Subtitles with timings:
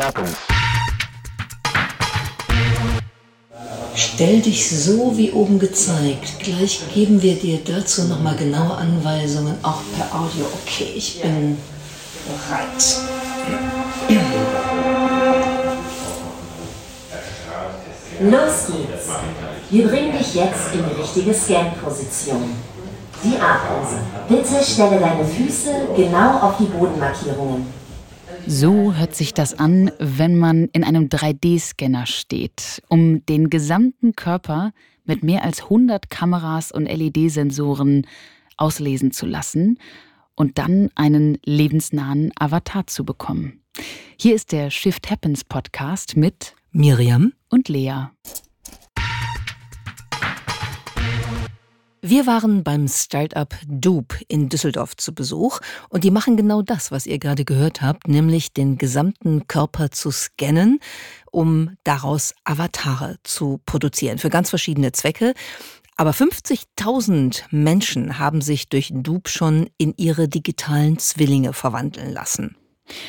[0.00, 0.30] happens.
[3.94, 6.40] Stell dich so wie oben gezeigt.
[6.40, 10.46] Gleich geben wir dir dazu nochmal genaue Anweisungen, auch per Audio.
[10.62, 11.58] Okay, ich bin
[12.26, 12.96] bereit.
[18.20, 19.08] Los geht's.
[19.70, 22.54] Wir bringen dich jetzt in die richtige Scan-Position.
[23.22, 24.00] Die Artbremse.
[24.28, 27.79] Bitte stelle deine Füße genau auf die Bodenmarkierungen.
[28.52, 34.72] So hört sich das an, wenn man in einem 3D-Scanner steht, um den gesamten Körper
[35.04, 38.08] mit mehr als 100 Kameras und LED-Sensoren
[38.56, 39.78] auslesen zu lassen
[40.34, 43.62] und dann einen lebensnahen Avatar zu bekommen.
[44.18, 48.06] Hier ist der Shift Happens Podcast mit Miriam und Lea.
[52.02, 57.06] Wir waren beim Startup Dupe in Düsseldorf zu Besuch und die machen genau das, was
[57.06, 60.80] ihr gerade gehört habt, nämlich den gesamten Körper zu scannen,
[61.30, 65.34] um daraus Avatare zu produzieren für ganz verschiedene Zwecke.
[65.96, 72.56] Aber 50.000 Menschen haben sich durch Dupe schon in ihre digitalen Zwillinge verwandeln lassen.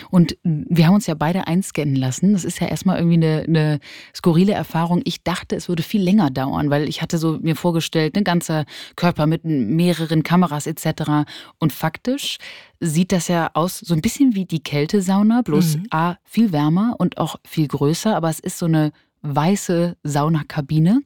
[0.09, 2.33] Und wir haben uns ja beide einscannen lassen.
[2.33, 3.79] Das ist ja erstmal irgendwie eine, eine,
[4.15, 5.01] skurrile Erfahrung.
[5.05, 8.65] Ich dachte, es würde viel länger dauern, weil ich hatte so mir vorgestellt, ein ganzer
[8.95, 11.29] Körper mit mehreren Kameras etc.
[11.59, 12.37] Und faktisch
[12.79, 15.85] sieht das ja aus so ein bisschen wie die Kältesauna, bloß mhm.
[15.91, 21.01] A, viel wärmer und auch viel größer, aber es ist so eine weiße Saunakabine.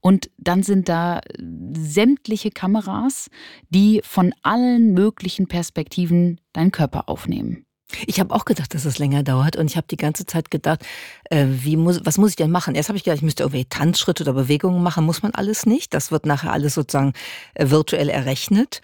[0.00, 3.28] Und dann sind da sämtliche Kameras,
[3.68, 7.64] die von allen möglichen Perspektiven deinen Körper aufnehmen.
[8.06, 10.84] Ich habe auch gedacht, dass es länger dauert und ich habe die ganze Zeit gedacht,
[11.30, 12.74] äh, wie muss, was muss ich denn machen?
[12.74, 15.94] Erst habe ich gedacht, ich müsste irgendwie Tanzschritte oder Bewegungen machen, muss man alles nicht.
[15.94, 17.14] Das wird nachher alles sozusagen
[17.54, 18.82] äh, virtuell errechnet.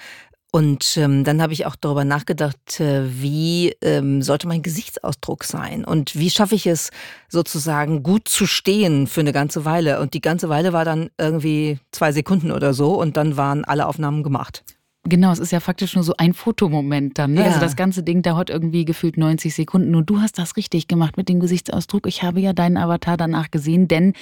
[0.55, 5.84] Und ähm, dann habe ich auch darüber nachgedacht, äh, wie ähm, sollte mein Gesichtsausdruck sein
[5.84, 6.90] und wie schaffe ich es
[7.29, 10.00] sozusagen gut zu stehen für eine ganze Weile.
[10.00, 13.86] Und die ganze Weile war dann irgendwie zwei Sekunden oder so und dann waren alle
[13.86, 14.62] Aufnahmen gemacht.
[15.07, 17.35] Genau, es ist ja faktisch nur so ein Fotomoment dann.
[17.35, 17.41] Ne?
[17.41, 17.55] Also ja.
[17.57, 19.95] Also das ganze Ding dauert irgendwie gefühlt 90 Sekunden.
[19.95, 22.07] Und du hast das richtig gemacht mit dem Gesichtsausdruck.
[22.07, 24.15] Ich habe ja deinen Avatar danach gesehen, denn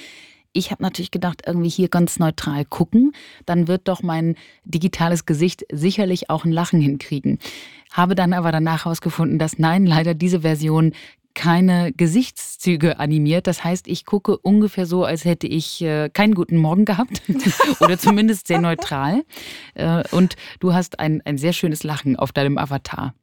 [0.51, 3.13] ich habe natürlich gedacht, irgendwie hier ganz neutral gucken.
[3.45, 4.35] Dann wird doch mein
[4.65, 7.39] digitales Gesicht sicherlich auch ein Lachen hinkriegen.
[7.91, 10.93] Habe dann aber danach herausgefunden, dass nein, leider diese Version
[11.33, 13.47] keine Gesichtszüge animiert.
[13.47, 17.21] Das heißt, ich gucke ungefähr so, als hätte ich äh, keinen guten Morgen gehabt
[17.79, 19.23] oder zumindest sehr neutral.
[19.73, 23.13] Äh, und du hast ein, ein sehr schönes Lachen auf deinem Avatar.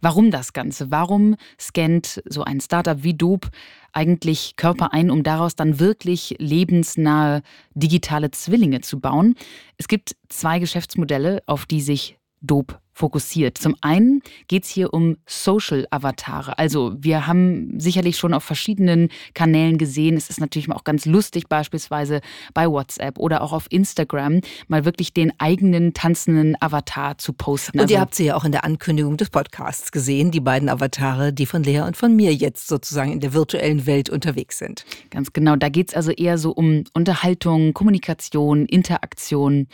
[0.00, 0.90] Warum das Ganze?
[0.90, 3.48] Warum scannt so ein Startup wie Dope
[3.92, 7.42] eigentlich Körper ein, um daraus dann wirklich lebensnahe
[7.74, 9.34] digitale Zwillinge zu bauen?
[9.76, 13.58] Es gibt zwei Geschäftsmodelle, auf die sich Dope fokussiert.
[13.58, 16.58] Zum einen geht es hier um Social-Avatare.
[16.58, 21.48] Also wir haben sicherlich schon auf verschiedenen Kanälen gesehen, es ist natürlich auch ganz lustig,
[21.48, 22.20] beispielsweise
[22.54, 27.78] bei WhatsApp oder auch auf Instagram, mal wirklich den eigenen tanzenden Avatar zu posten.
[27.78, 30.68] Und also, ihr habt sie ja auch in der Ankündigung des Podcasts gesehen, die beiden
[30.68, 34.84] Avatare, die von Lea und von mir jetzt sozusagen in der virtuellen Welt unterwegs sind.
[35.10, 39.68] Ganz genau, da geht es also eher so um Unterhaltung, Kommunikation, Interaktion.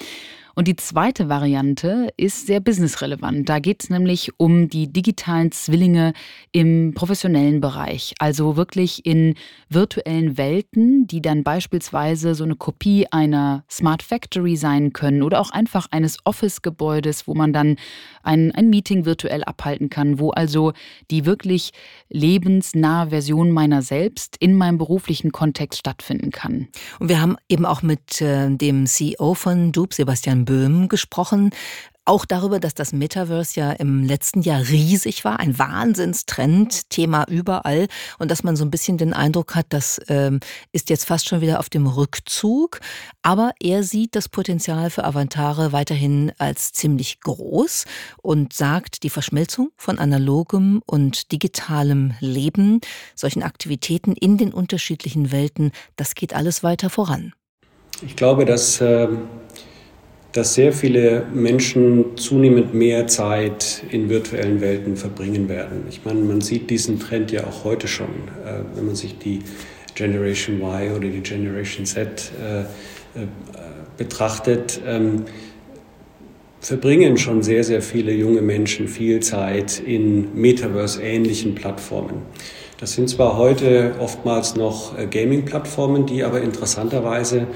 [0.54, 3.48] Und die zweite Variante ist sehr businessrelevant.
[3.48, 6.12] Da geht es nämlich um die digitalen Zwillinge
[6.53, 8.15] im professionellen Bereich.
[8.19, 9.34] Also wirklich in
[9.69, 15.50] virtuellen Welten, die dann beispielsweise so eine Kopie einer Smart Factory sein können oder auch
[15.50, 17.76] einfach eines Office-Gebäudes, wo man dann
[18.22, 20.72] ein, ein Meeting virtuell abhalten kann, wo also
[21.10, 21.72] die wirklich
[22.09, 26.69] lebensnahe Version meiner selbst in meinem beruflichen Kontext stattfinden kann.
[27.00, 31.50] Und wir haben eben auch mit äh, dem CEO von Dupe, Sebastian Böhm gesprochen.
[32.06, 37.87] Auch darüber, dass das Metaverse ja im letzten Jahr riesig war, ein Wahnsinnstrend, Thema überall
[38.19, 40.41] und dass man so ein bisschen den Eindruck hat, das ähm,
[40.71, 42.81] ist jetzt fast schon wieder auf dem Rückzug.
[43.22, 47.86] Aber er sieht das Potenzial für Avantare weiterhin als ziemlich groß
[48.21, 52.83] und sagt, die Verschmelzung von analogem und digitalem Leben,
[53.15, 57.33] solchen Aktivitäten in den unterschiedlichen Welten, das geht alles weiter voran.
[58.03, 59.22] Ich glaube, dass ähm
[60.34, 65.84] dass sehr viele Menschen zunehmend mehr Zeit in virtuellen Welten verbringen werden.
[65.89, 68.09] Ich meine, man sieht diesen Trend ja auch heute schon,
[68.45, 69.39] äh, wenn man sich die
[69.95, 72.65] Generation Y oder die Generation Z äh, äh,
[73.97, 74.81] betrachtet.
[74.84, 75.22] Ähm,
[76.60, 82.22] verbringen schon sehr, sehr viele junge Menschen viel Zeit in Metaverse-ähnlichen Plattformen.
[82.80, 87.47] Das sind zwar heute oftmals noch Gaming-Plattformen, die aber interessanterweise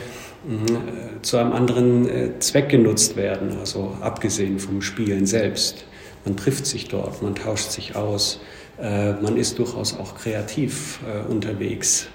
[0.49, 5.85] äh, zu einem anderen äh, Zweck genutzt werden, also abgesehen vom Spielen selbst.
[6.25, 8.41] Man trifft sich dort, man tauscht sich aus,
[8.81, 12.07] Äh, man ist durchaus auch kreativ unterwegs.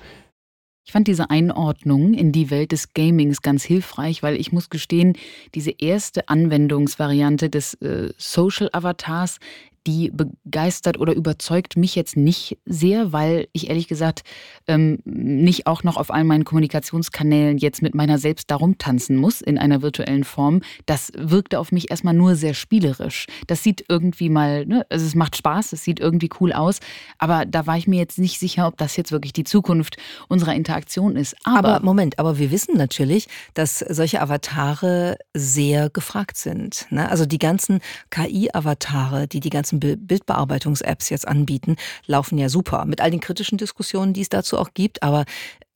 [0.86, 5.18] Ich fand diese Einordnung in die Welt des Gamings ganz hilfreich, weil ich muss gestehen,
[5.56, 7.78] diese erste Anwendungsvariante des
[8.18, 9.40] Social Avatars
[9.88, 14.24] die begeistert oder überzeugt mich jetzt nicht sehr, weil ich ehrlich gesagt
[14.68, 19.42] ähm, nicht auch noch auf all meinen Kommunikationskanälen jetzt mit meiner selbst darum tanzen muss
[19.42, 20.62] in einer virtuellen Form.
[20.86, 23.28] Das wirkte auf mich erstmal nur sehr spielerisch.
[23.48, 26.80] Das sieht irgendwie mal, ne, also es macht Spaß, es sieht irgendwie cool aus,
[27.18, 29.98] aber da war ich mir jetzt nicht sicher, ob das jetzt wirklich die Zukunft
[30.28, 31.36] unserer Interaktion ist.
[31.44, 36.88] Aber, aber Moment, aber wir wissen natürlich, dass solche Avatare sehr gefragt sind.
[36.90, 37.10] Ne?
[37.10, 41.76] Also die ganzen KI-Avatare, die die ganzen ganzen Bildbearbeitungs-Apps jetzt anbieten,
[42.06, 42.86] laufen ja super.
[42.86, 45.04] Mit all den kritischen Diskussionen, die es dazu auch gibt.
[45.04, 45.26] Aber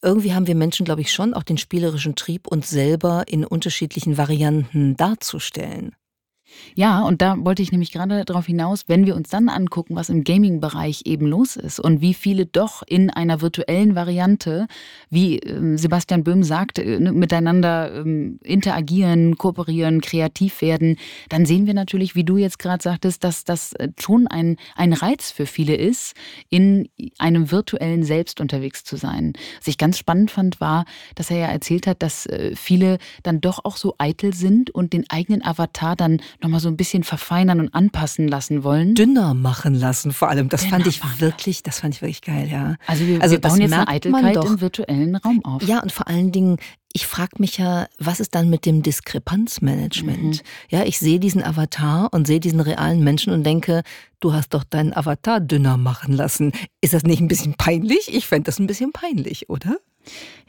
[0.02, 4.16] irgendwie haben wir Menschen, glaube ich, schon auch den spielerischen Trieb, uns selber in unterschiedlichen
[4.16, 5.94] Varianten darzustellen.
[6.74, 10.08] Ja, und da wollte ich nämlich gerade darauf hinaus, wenn wir uns dann angucken, was
[10.08, 14.66] im Gaming-Bereich eben los ist und wie viele doch in einer virtuellen Variante,
[15.10, 20.96] wie ähm, Sebastian Böhm sagt, äh, ne, miteinander ähm, interagieren, kooperieren, kreativ werden,
[21.28, 24.92] dann sehen wir natürlich, wie du jetzt gerade sagtest, dass das äh, schon ein, ein
[24.92, 26.14] Reiz für viele ist,
[26.48, 29.32] in einem virtuellen Selbst unterwegs zu sein.
[29.58, 30.84] Was ich ganz spannend fand, war,
[31.14, 34.92] dass er ja erzählt hat, dass äh, viele dann doch auch so eitel sind und
[34.92, 38.94] den eigenen Avatar dann nochmal so ein bisschen verfeinern und anpassen lassen wollen.
[38.94, 40.48] Dünner machen lassen, vor allem.
[40.48, 42.76] Das Dünner fand ich wirklich, das fand ich wirklich geil, ja.
[42.86, 45.62] Also wir, also wir bauen jetzt eine Eitelkeit im virtuellen Raum auf.
[45.62, 46.58] Ja, und vor allen Dingen,
[46.92, 50.42] ich frage mich ja, was ist dann mit dem Diskrepanzmanagement?
[50.42, 50.46] Mhm.
[50.70, 53.82] Ja, ich sehe diesen Avatar und sehe diesen realen Menschen und denke,
[54.20, 56.52] du hast doch deinen Avatar dünner machen lassen.
[56.80, 58.12] Ist das nicht ein bisschen peinlich?
[58.14, 59.76] Ich fände das ein bisschen peinlich, oder?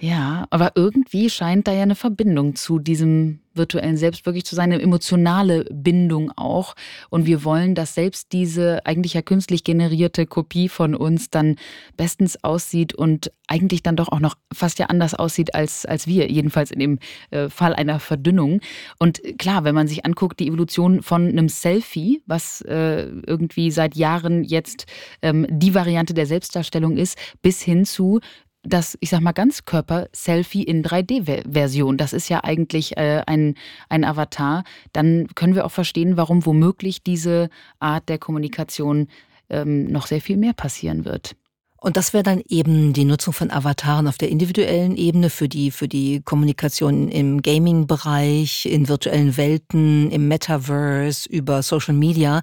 [0.02, 4.72] Ja, aber irgendwie scheint da ja eine Verbindung zu diesem virtuellen Selbst wirklich zu sein,
[4.72, 6.76] eine emotionale Bindung auch.
[7.10, 11.58] Und wir wollen, dass selbst diese eigentlich ja künstlich generierte Kopie von uns dann
[11.98, 16.32] bestens aussieht und eigentlich dann doch auch noch fast ja anders aussieht als, als wir,
[16.32, 17.00] jedenfalls in dem
[17.32, 18.62] äh, Fall einer Verdünnung.
[19.00, 23.96] Und klar, wenn man sich anguckt, die Evolution von einem Selfie, was äh, irgendwie seit
[23.96, 24.86] Jahren jetzt
[25.22, 28.22] ähm, die Variante der Selbstdarstellung ist, bis hin zu
[28.64, 33.56] das, ich sag mal, Ganzkörper-Selfie in 3D-Version, das ist ja eigentlich äh, ein,
[33.88, 39.08] ein Avatar, dann können wir auch verstehen, warum womöglich diese Art der Kommunikation
[39.50, 41.36] ähm, noch sehr viel mehr passieren wird.
[41.82, 45.72] Und das wäre dann eben die Nutzung von Avataren auf der individuellen Ebene für die,
[45.72, 52.42] für die Kommunikation im Gaming-Bereich, in virtuellen Welten, im Metaverse, über Social Media.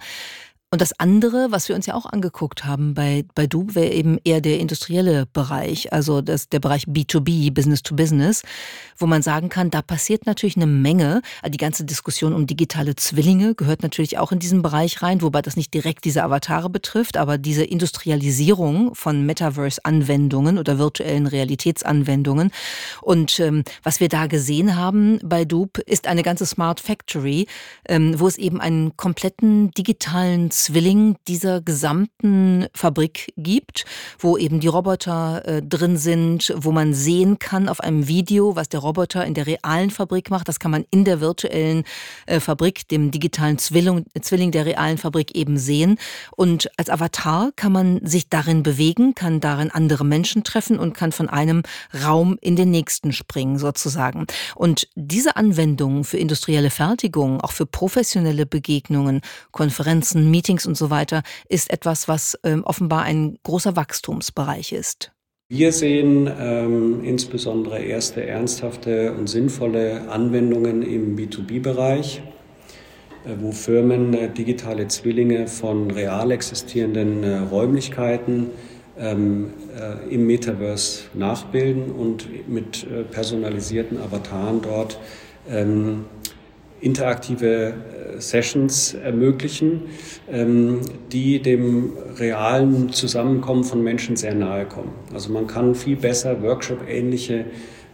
[0.72, 4.18] Und das andere, was wir uns ja auch angeguckt haben bei, bei Dub, wäre eben
[4.24, 8.42] eher der industrielle Bereich, also das, der Bereich B2B, Business to Business,
[8.98, 11.22] wo man sagen kann, da passiert natürlich eine Menge.
[11.48, 15.54] Die ganze Diskussion um digitale Zwillinge gehört natürlich auch in diesen Bereich rein, wobei das
[15.54, 22.50] nicht direkt diese Avatare betrifft, aber diese Industrialisierung von Metaverse-Anwendungen oder virtuellen Realitätsanwendungen.
[23.02, 27.46] Und ähm, was wir da gesehen haben bei Dub, ist eine ganze Smart Factory,
[27.88, 33.84] ähm, wo es eben einen kompletten digitalen Zwilling dieser gesamten Fabrik gibt,
[34.18, 38.70] wo eben die Roboter äh, drin sind, wo man sehen kann auf einem Video, was
[38.70, 40.48] der Roboter in der realen Fabrik macht.
[40.48, 41.84] Das kann man in der virtuellen
[42.25, 45.98] äh, Fabrik, dem digitalen Zwilling, Zwilling der realen Fabrik eben sehen.
[46.34, 51.12] Und als Avatar kann man sich darin bewegen, kann darin andere Menschen treffen und kann
[51.12, 51.62] von einem
[52.02, 54.26] Raum in den nächsten springen sozusagen.
[54.54, 59.20] Und diese Anwendungen für industrielle Fertigung, auch für professionelle Begegnungen,
[59.52, 65.12] Konferenzen, Meetings, Meetings und so weiter, ist etwas, was ähm, offenbar ein großer Wachstumsbereich ist.
[65.48, 72.22] Wir sehen ähm, insbesondere erste ernsthafte und sinnvolle Anwendungen im B2B-Bereich,
[73.24, 78.50] äh, wo Firmen äh, digitale Zwillinge von real existierenden äh, Räumlichkeiten
[78.98, 84.98] ähm, äh, im Metaverse nachbilden und mit äh, personalisierten Avataren dort
[85.48, 86.06] ähm,
[86.87, 87.75] interaktive
[88.16, 89.83] äh, Sessions ermöglichen,
[90.31, 90.81] ähm,
[91.12, 94.93] die dem realen Zusammenkommen von Menschen sehr nahe kommen.
[95.12, 97.45] Also man kann viel besser Workshop-ähnliche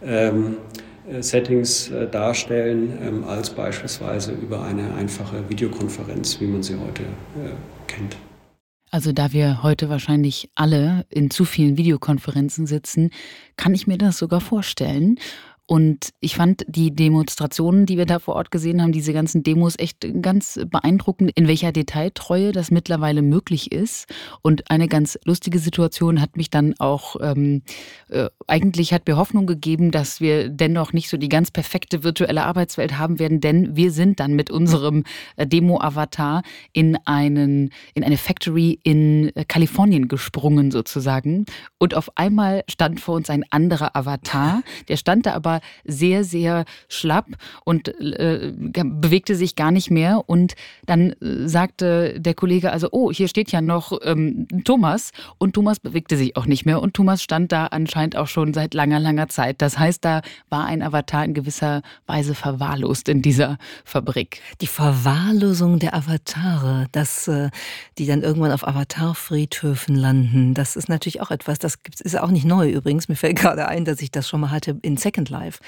[0.03, 0.57] ähm,
[1.09, 7.03] äh, Settings äh, darstellen ähm, als beispielsweise über eine einfache Videokonferenz, wie man sie heute
[7.87, 8.15] kennt.
[8.93, 13.09] Also da wir heute wahrscheinlich alle in zu vielen Videokonferenzen sitzen,
[13.57, 15.17] kann ich mir das sogar vorstellen.
[15.65, 19.79] Und ich fand die Demonstrationen, die wir da vor Ort gesehen haben, diese ganzen Demos
[19.79, 24.07] echt ganz beeindruckend, in welcher Detailtreue das mittlerweile möglich ist.
[24.41, 27.61] Und eine ganz lustige Situation hat mich dann auch, ähm,
[28.09, 32.43] äh, eigentlich hat mir Hoffnung gegeben, dass wir dennoch nicht so die ganz perfekte virtuelle
[32.43, 35.05] Arbeitswelt haben werden, denn wir sind dann mit unserem
[35.37, 36.43] äh, Demo-Avatar
[36.73, 41.45] in in eine Factory in äh, Kalifornien gesprungen sozusagen.
[41.79, 46.23] Und auf einmal stand vor uns ein anderer Avatar, der stand da aber war sehr,
[46.23, 47.27] sehr schlapp
[47.63, 50.23] und äh, bewegte sich gar nicht mehr.
[50.25, 50.55] Und
[50.85, 55.11] dann äh, sagte der Kollege also, oh, hier steht ja noch ähm, Thomas.
[55.37, 56.81] Und Thomas bewegte sich auch nicht mehr.
[56.81, 59.61] Und Thomas stand da anscheinend auch schon seit langer, langer Zeit.
[59.61, 64.41] Das heißt, da war ein Avatar in gewisser Weise verwahrlost in dieser Fabrik.
[64.61, 67.49] Die Verwahrlosung der Avatare, dass äh,
[67.97, 72.45] die dann irgendwann auf Avatarfriedhöfen landen, das ist natürlich auch etwas, das ist auch nicht
[72.45, 73.07] neu übrigens.
[73.07, 75.59] Mir fällt gerade ein, dass ich das schon mal hatte in Second Life live.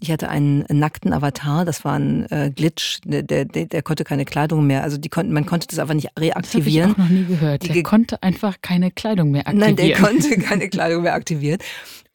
[0.00, 4.24] Ich hatte einen nackten Avatar, das war ein äh, Glitch, der, der, der, konnte keine
[4.24, 6.94] Kleidung mehr, also die konnten, man konnte das einfach nicht reaktivieren.
[6.96, 7.74] Das habe ich auch noch nie gehört.
[7.74, 9.76] Der konnte einfach keine Kleidung mehr aktivieren.
[9.76, 11.58] Nein, der konnte keine Kleidung mehr aktivieren.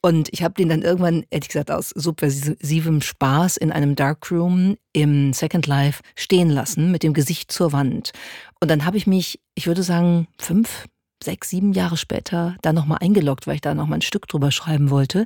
[0.06, 5.32] Und ich habe den dann irgendwann, ehrlich gesagt, aus subversivem Spaß in einem Darkroom im
[5.32, 8.12] Second Life stehen lassen, mit dem Gesicht zur Wand.
[8.60, 10.88] Und dann habe ich mich, ich würde sagen, fünf,
[11.24, 14.90] sechs, sieben Jahre später da nochmal eingeloggt, weil ich da nochmal ein Stück drüber schreiben
[14.90, 15.26] wollte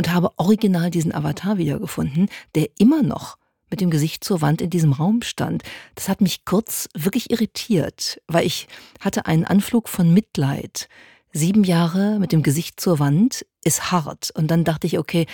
[0.00, 3.36] und habe original diesen Avatar wiedergefunden, der immer noch
[3.68, 5.62] mit dem Gesicht zur Wand in diesem Raum stand.
[5.94, 8.66] Das hat mich kurz wirklich irritiert, weil ich
[8.98, 10.88] hatte einen Anflug von Mitleid.
[11.32, 14.30] Sieben Jahre mit dem Gesicht zur Wand ist hart.
[14.34, 15.26] Und dann dachte ich, okay,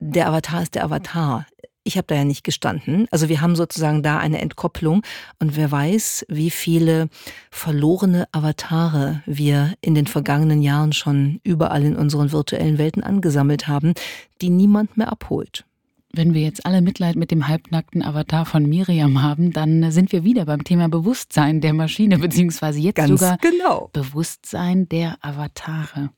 [0.00, 1.46] der Avatar ist der Avatar.
[1.82, 3.06] Ich habe da ja nicht gestanden.
[3.10, 5.02] Also wir haben sozusagen da eine Entkopplung
[5.38, 7.08] und wer weiß, wie viele
[7.50, 13.94] verlorene Avatare wir in den vergangenen Jahren schon überall in unseren virtuellen Welten angesammelt haben,
[14.42, 15.64] die niemand mehr abholt.
[16.12, 20.24] Wenn wir jetzt alle Mitleid mit dem halbnackten Avatar von Miriam haben, dann sind wir
[20.24, 23.90] wieder beim Thema Bewusstsein der Maschine, beziehungsweise jetzt Ganz sogar genau.
[23.92, 26.10] Bewusstsein der Avatare.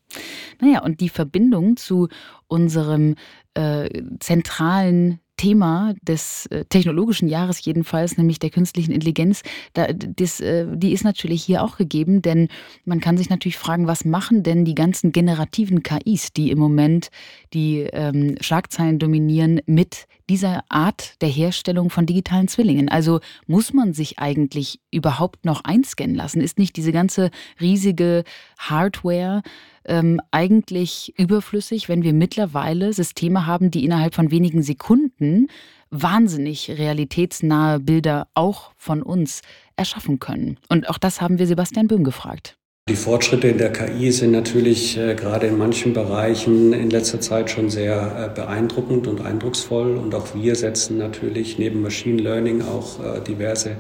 [0.61, 2.09] Naja, und die Verbindung zu
[2.49, 3.17] unserem
[3.53, 3.89] äh,
[4.19, 10.93] zentralen Thema des äh, technologischen Jahres jedenfalls, nämlich der künstlichen Intelligenz, da, das, äh, die
[10.93, 12.47] ist natürlich hier auch gegeben, denn
[12.85, 17.11] man kann sich natürlich fragen, was machen denn die ganzen generativen KIs, die im Moment
[17.55, 22.89] die ähm, Schlagzeilen dominieren, mit dieser Art der Herstellung von digitalen Zwillingen?
[22.89, 26.41] Also muss man sich eigentlich überhaupt noch einscannen lassen?
[26.41, 28.25] Ist nicht diese ganze riesige
[28.59, 29.43] Hardware
[29.85, 35.49] ähm, eigentlich überflüssig, wenn wir mittlerweile Systeme haben, die innerhalb von wenigen Sekunden
[35.91, 39.43] wahnsinnig realitätsnahe Bilder auch von uns
[39.77, 40.57] erschaffen können.
[40.71, 42.57] Und auch das haben wir Sebastian Böhm gefragt.
[42.89, 47.49] Die Fortschritte in der KI sind natürlich äh, gerade in manchen Bereichen in letzter Zeit
[47.49, 47.95] schon sehr
[48.33, 49.97] äh, beeindruckend und eindrucksvoll.
[49.97, 53.77] Und auch wir setzen natürlich neben Machine Learning auch äh, diverse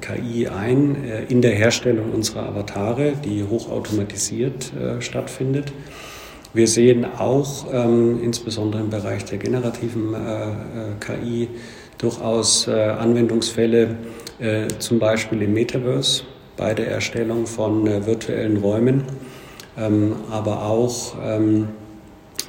[0.00, 0.96] KI ein
[1.28, 5.74] in der Herstellung unserer Avatare, die hochautomatisiert stattfindet.
[6.54, 10.16] Wir sehen auch ähm, insbesondere im Bereich der generativen
[11.00, 11.48] KI
[11.98, 13.96] durchaus Anwendungsfälle,
[14.78, 16.22] zum Beispiel im Metaverse
[16.62, 19.02] bei der Erstellung von virtuellen Räumen,
[19.76, 21.66] ähm, aber auch ähm,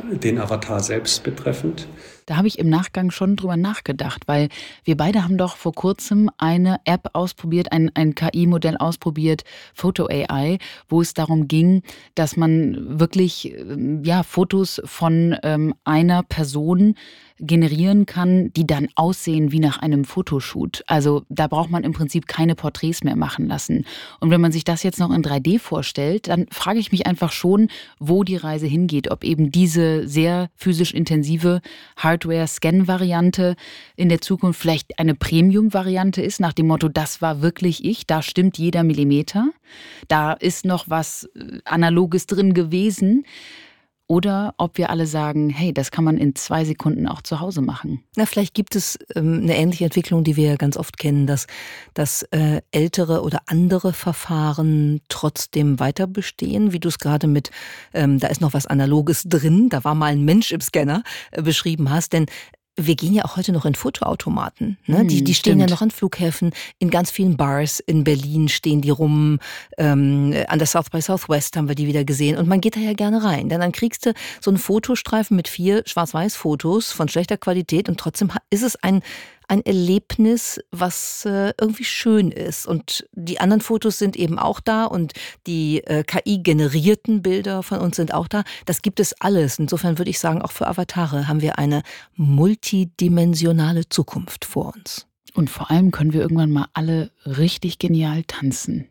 [0.03, 1.87] den Avatar selbst betreffend.
[2.27, 4.49] Da habe ich im Nachgang schon drüber nachgedacht, weil
[4.83, 10.59] wir beide haben doch vor kurzem eine App ausprobiert, ein, ein KI-Modell ausprobiert, Photo AI,
[10.87, 11.81] wo es darum ging,
[12.13, 16.93] dass man wirklich ähm, ja, Fotos von ähm, einer Person
[17.39, 20.83] generieren kann, die dann aussehen wie nach einem Fotoshoot.
[20.87, 23.85] Also da braucht man im Prinzip keine Porträts mehr machen lassen.
[24.19, 27.31] Und wenn man sich das jetzt noch in 3D vorstellt, dann frage ich mich einfach
[27.31, 29.11] schon, wo die Reise hingeht.
[29.11, 31.61] Ob eben diese sehr physisch intensive
[31.97, 33.55] Hardware-Scan-Variante
[33.95, 38.21] in der Zukunft vielleicht eine Premium-Variante ist, nach dem Motto, das war wirklich ich, da
[38.21, 39.49] stimmt jeder Millimeter.
[40.07, 43.25] Da ist noch was äh, Analoges drin gewesen.
[44.07, 47.61] Oder ob wir alle sagen, hey, das kann man in zwei Sekunden auch zu Hause
[47.61, 48.03] machen.
[48.17, 51.47] Na, vielleicht gibt es ähm, eine ähnliche Entwicklung, die wir ja ganz oft kennen, dass,
[51.93, 57.49] dass äh, ältere oder andere Verfahren trotzdem weiter bestehen, wie du es gerade mit,
[57.93, 61.41] ähm, da ist noch was Analoges drin, da war mal ein Mensch im Scanner äh,
[61.41, 62.11] beschrieben hast.
[62.11, 62.25] Denn
[62.75, 64.77] wir gehen ja auch heute noch in Fotoautomaten.
[64.87, 64.99] Ne?
[64.99, 68.81] Hm, die, die stehen ja noch an Flughäfen, in ganz vielen Bars in Berlin stehen
[68.81, 69.39] die rum.
[69.77, 72.37] Ähm, an der South by Southwest haben wir die wieder gesehen.
[72.37, 73.49] Und man geht da ja gerne rein.
[73.49, 78.31] Denn dann kriegst du so einen Fotostreifen mit vier Schwarz-Weiß-Fotos von schlechter Qualität und trotzdem
[78.49, 79.01] ist es ein,
[79.47, 82.65] ein Erlebnis, was äh, irgendwie schön ist.
[82.67, 85.13] Und die anderen Fotos sind eben auch da und
[85.47, 88.43] die äh, KI-generierten Bilder von uns sind auch da.
[88.65, 89.59] Das gibt es alles.
[89.59, 91.83] Insofern würde ich sagen, auch für Avatare haben wir eine
[92.15, 95.07] multidimensionale Zukunft vor uns.
[95.33, 98.87] Und vor allem können wir irgendwann mal alle richtig genial tanzen.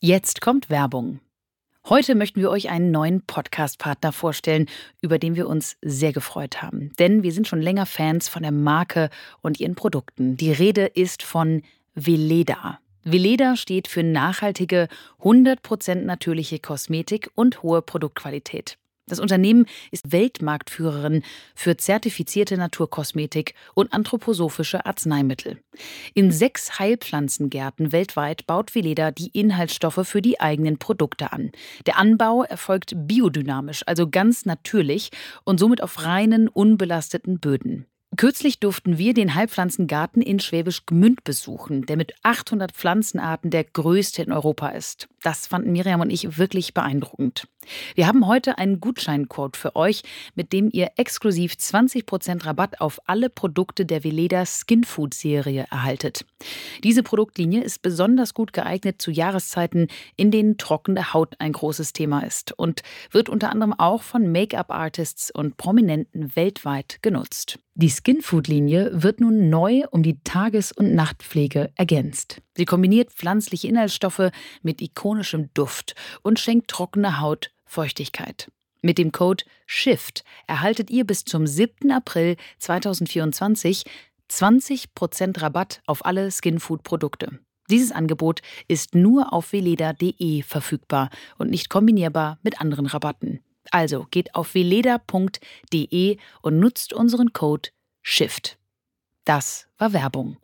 [0.00, 1.20] Jetzt kommt Werbung.
[1.86, 4.66] Heute möchten wir euch einen neuen Podcast-Partner vorstellen,
[5.00, 6.92] über den wir uns sehr gefreut haben.
[6.98, 9.08] Denn wir sind schon länger Fans von der Marke
[9.40, 10.36] und ihren Produkten.
[10.36, 11.62] Die Rede ist von
[11.94, 12.78] Veleda.
[13.04, 14.88] Veleda steht für nachhaltige,
[15.22, 18.76] 100% natürliche Kosmetik und hohe Produktqualität.
[19.08, 21.22] Das Unternehmen ist Weltmarktführerin
[21.54, 25.58] für zertifizierte Naturkosmetik und anthroposophische Arzneimittel.
[26.14, 31.52] In sechs Heilpflanzengärten weltweit baut Veleda die Inhaltsstoffe für die eigenen Produkte an.
[31.86, 35.10] Der Anbau erfolgt biodynamisch, also ganz natürlich
[35.44, 37.86] und somit auf reinen, unbelasteten Böden.
[38.16, 44.22] Kürzlich durften wir den Heilpflanzengarten in Schwäbisch Gmünd besuchen, der mit 800 Pflanzenarten der größte
[44.22, 45.08] in Europa ist.
[45.22, 47.48] Das fanden Miriam und ich wirklich beeindruckend.
[47.94, 50.02] Wir haben heute einen Gutscheincode für euch,
[50.34, 56.24] mit dem ihr exklusiv 20% Rabatt auf alle Produkte der Veleda Skin Food Serie erhaltet.
[56.84, 62.20] Diese Produktlinie ist besonders gut geeignet zu Jahreszeiten, in denen trockene Haut ein großes Thema
[62.20, 67.58] ist und wird unter anderem auch von Make-up-Artists und Prominenten weltweit genutzt.
[67.74, 72.42] Die Skinfood-Linie wird nun neu um die Tages- und Nachtpflege ergänzt.
[72.58, 78.50] Sie kombiniert pflanzliche Inhaltsstoffe mit ikonischem Duft und schenkt trockene Haut Feuchtigkeit.
[78.82, 81.92] Mit dem Code SHIFT erhaltet ihr bis zum 7.
[81.92, 83.84] April 2024
[84.28, 87.38] 20% Rabatt auf alle Skinfood-Produkte.
[87.70, 93.38] Dieses Angebot ist nur auf veleda.de verfügbar und nicht kombinierbar mit anderen Rabatten.
[93.70, 97.68] Also geht auf veleda.de und nutzt unseren Code
[98.02, 98.58] SHIFT.
[99.24, 100.38] Das war Werbung.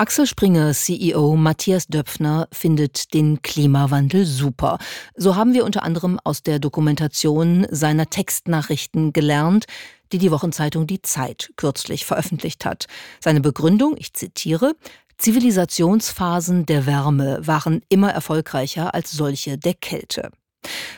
[0.00, 4.78] Axel Springer CEO Matthias Döpfner findet den Klimawandel super.
[5.14, 9.66] So haben wir unter anderem aus der Dokumentation seiner Textnachrichten gelernt,
[10.10, 12.86] die die Wochenzeitung Die Zeit kürzlich veröffentlicht hat.
[13.22, 14.72] Seine Begründung, ich zitiere,
[15.18, 20.30] Zivilisationsphasen der Wärme waren immer erfolgreicher als solche der Kälte.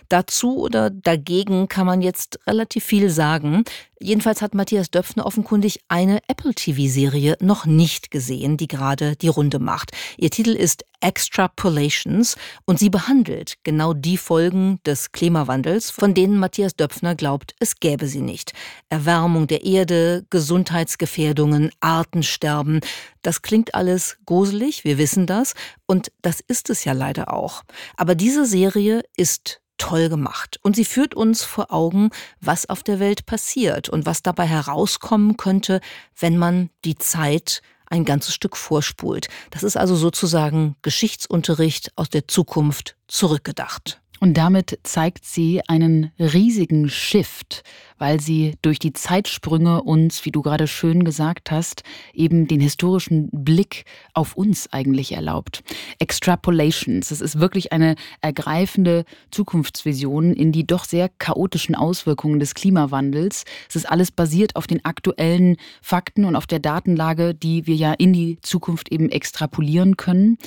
[0.09, 3.65] Dazu oder dagegen kann man jetzt relativ viel sagen.
[4.03, 9.61] Jedenfalls hat Matthias Döpfner offenkundig eine Apple TV-Serie noch nicht gesehen, die gerade die Runde
[9.61, 9.93] macht.
[10.19, 16.75] Ihr Titel ist Extrapolations und sie behandelt genau die Folgen des Klimawandels, von denen Matthias
[16.75, 18.53] Döpfner glaubt, es gäbe sie nicht.
[18.89, 22.81] Erwärmung der Erde, Gesundheitsgefährdungen, Artensterben.
[23.23, 25.55] Das klingt alles gruselig, wir wissen das,
[25.87, 27.63] und das ist es ja leider auch.
[27.97, 30.59] Aber diese Serie ist toll gemacht.
[30.63, 35.37] Und sie führt uns vor Augen, was auf der Welt passiert und was dabei herauskommen
[35.37, 35.81] könnte,
[36.19, 39.29] wenn man die Zeit ein ganzes Stück vorspult.
[39.51, 44.02] Das ist also sozusagen Geschichtsunterricht aus der Zukunft zurückgedacht.
[44.23, 47.65] Und damit zeigt sie einen riesigen Shift,
[47.99, 51.83] weil sie durch die Zeitsprünge uns, wie du gerade schön gesagt hast,
[52.15, 55.65] eben den historischen Blick auf uns eigentlich erlaubt.
[55.99, 63.43] Extrapolations, es ist wirklich eine ergreifende Zukunftsvision in die doch sehr chaotischen Auswirkungen des Klimawandels.
[63.69, 67.93] Es ist alles basiert auf den aktuellen Fakten und auf der Datenlage, die wir ja
[67.93, 70.39] in die Zukunft eben extrapolieren können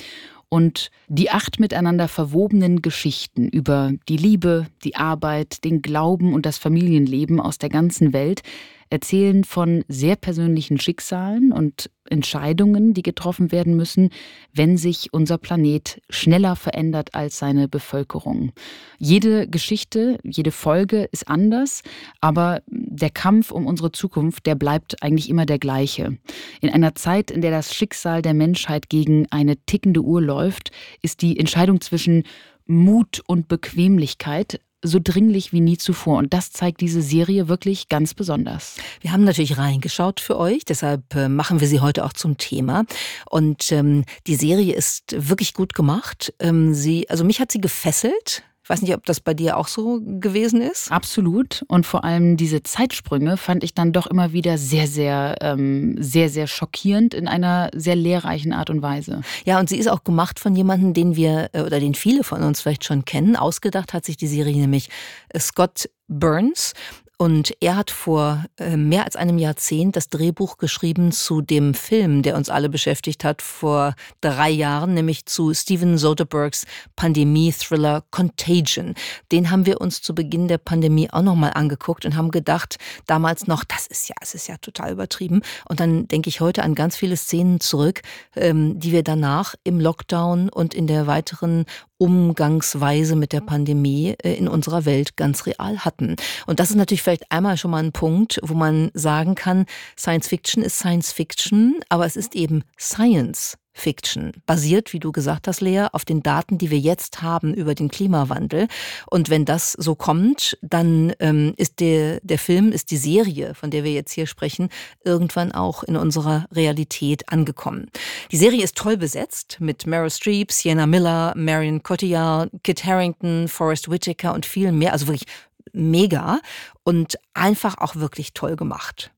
[0.48, 6.58] und die acht miteinander verwobenen Geschichten über die Liebe, die Arbeit, den Glauben und das
[6.58, 8.42] Familienleben aus der ganzen Welt
[8.90, 14.10] erzählen von sehr persönlichen Schicksalen und Entscheidungen, die getroffen werden müssen,
[14.52, 18.52] wenn sich unser Planet schneller verändert als seine Bevölkerung.
[18.98, 21.82] Jede Geschichte, jede Folge ist anders,
[22.20, 26.18] aber der Kampf um unsere Zukunft, der bleibt eigentlich immer der gleiche.
[26.60, 30.70] In einer Zeit, in der das Schicksal der Menschheit gegen eine tickende Uhr läuft,
[31.02, 32.24] ist die Entscheidung zwischen
[32.66, 36.18] Mut und Bequemlichkeit so dringlich wie nie zuvor.
[36.18, 38.76] Und das zeigt diese Serie wirklich ganz besonders.
[39.00, 42.84] Wir haben natürlich reingeschaut für euch, deshalb äh, machen wir sie heute auch zum Thema.
[43.28, 46.32] Und ähm, die Serie ist wirklich gut gemacht.
[46.40, 48.42] Ähm, sie, also mich hat sie gefesselt.
[48.66, 50.90] Ich weiß nicht, ob das bei dir auch so gewesen ist.
[50.90, 51.64] Absolut.
[51.68, 56.28] Und vor allem diese Zeitsprünge fand ich dann doch immer wieder sehr, sehr, ähm, sehr,
[56.30, 59.20] sehr schockierend in einer sehr lehrreichen Art und Weise.
[59.44, 62.42] Ja, und sie ist auch gemacht von jemandem, den wir äh, oder den viele von
[62.42, 63.36] uns vielleicht schon kennen.
[63.36, 64.90] Ausgedacht hat sich die Serie nämlich
[65.28, 66.72] äh, Scott Burns.
[67.18, 72.20] Und er hat vor äh, mehr als einem Jahrzehnt das Drehbuch geschrieben zu dem Film,
[72.20, 78.94] der uns alle beschäftigt hat vor drei Jahren, nämlich zu Steven Soderberghs Pandemie-Thriller Contagion.
[79.32, 82.76] Den haben wir uns zu Beginn der Pandemie auch nochmal angeguckt und haben gedacht,
[83.06, 85.40] damals noch, das ist ja, es ist ja total übertrieben.
[85.66, 88.02] Und dann denke ich heute an ganz viele Szenen zurück,
[88.34, 91.64] ähm, die wir danach im Lockdown und in der weiteren
[91.98, 96.16] Umgangsweise mit der Pandemie äh, in unserer Welt ganz real hatten.
[96.46, 99.66] Und das ist natürlich vielleicht einmal schon mal ein Punkt, wo man sagen kann,
[99.98, 105.46] Science Fiction ist Science Fiction, aber es ist eben Science Fiction, basiert, wie du gesagt
[105.46, 108.68] hast, Lea, auf den Daten, die wir jetzt haben über den Klimawandel.
[109.10, 113.70] Und wenn das so kommt, dann ähm, ist der, der Film, ist die Serie, von
[113.70, 114.70] der wir jetzt hier sprechen,
[115.04, 117.90] irgendwann auch in unserer Realität angekommen.
[118.32, 123.90] Die Serie ist toll besetzt mit Meryl Streep, Sienna Miller, Marion Cotillard, Kit Harrington, Forrest
[123.90, 124.92] Whitaker und vielen mehr.
[124.92, 125.26] Also wirklich
[125.72, 126.40] mega
[126.82, 129.10] und einfach auch wirklich toll gemacht.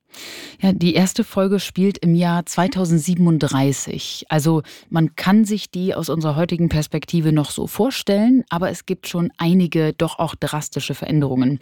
[0.60, 4.26] Ja, die erste Folge spielt im Jahr 2037.
[4.28, 9.08] Also man kann sich die aus unserer heutigen Perspektive noch so vorstellen, aber es gibt
[9.08, 11.58] schon einige doch auch drastische Veränderungen.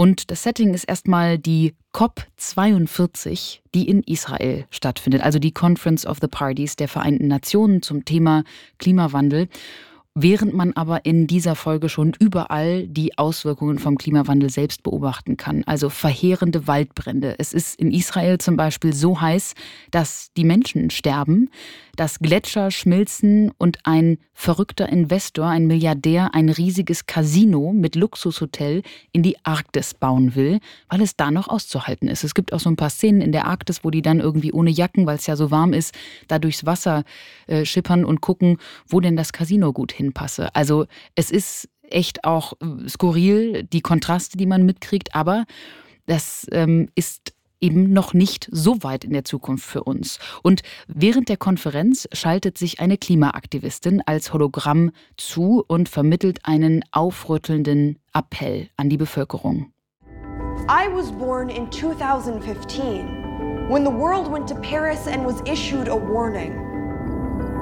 [0.00, 6.18] Und das Setting ist erstmal die COP42, die in Israel stattfindet, also die Conference of
[6.20, 8.44] the Parties der Vereinten Nationen zum Thema
[8.78, 9.48] Klimawandel
[10.20, 15.62] während man aber in dieser Folge schon überall die Auswirkungen vom Klimawandel selbst beobachten kann.
[15.64, 17.36] Also verheerende Waldbrände.
[17.38, 19.54] Es ist in Israel zum Beispiel so heiß,
[19.90, 21.50] dass die Menschen sterben,
[21.98, 29.24] dass Gletscher schmilzen und ein verrückter Investor, ein Milliardär, ein riesiges Casino mit Luxushotel in
[29.24, 32.22] die Arktis bauen will, weil es da noch auszuhalten ist.
[32.22, 34.70] Es gibt auch so ein paar Szenen in der Arktis, wo die dann irgendwie ohne
[34.70, 35.92] Jacken, weil es ja so warm ist,
[36.28, 37.02] da durchs Wasser
[37.48, 40.54] äh, schippern und gucken, wo denn das Casino gut hinpasse.
[40.54, 45.46] Also es ist echt auch äh, skurril, die Kontraste, die man mitkriegt, aber
[46.06, 50.18] das ähm, ist eben noch nicht so weit in der Zukunft für uns.
[50.42, 57.98] Und während der Konferenz schaltet sich eine Klimaaktivistin als Hologramm zu und vermittelt einen aufrüttelnden
[58.14, 59.72] Appell an die Bevölkerung.
[60.68, 65.96] I was born in 2015 when the world went to Paris and was issued a
[65.96, 66.52] warning.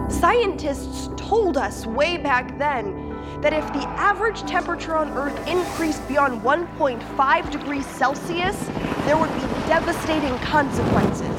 [0.09, 3.06] Scientists told us way back then
[3.41, 8.59] that if the average temperature on Earth increased beyond 1.5 degrees Celsius,
[9.05, 11.37] there would be devastating consequences.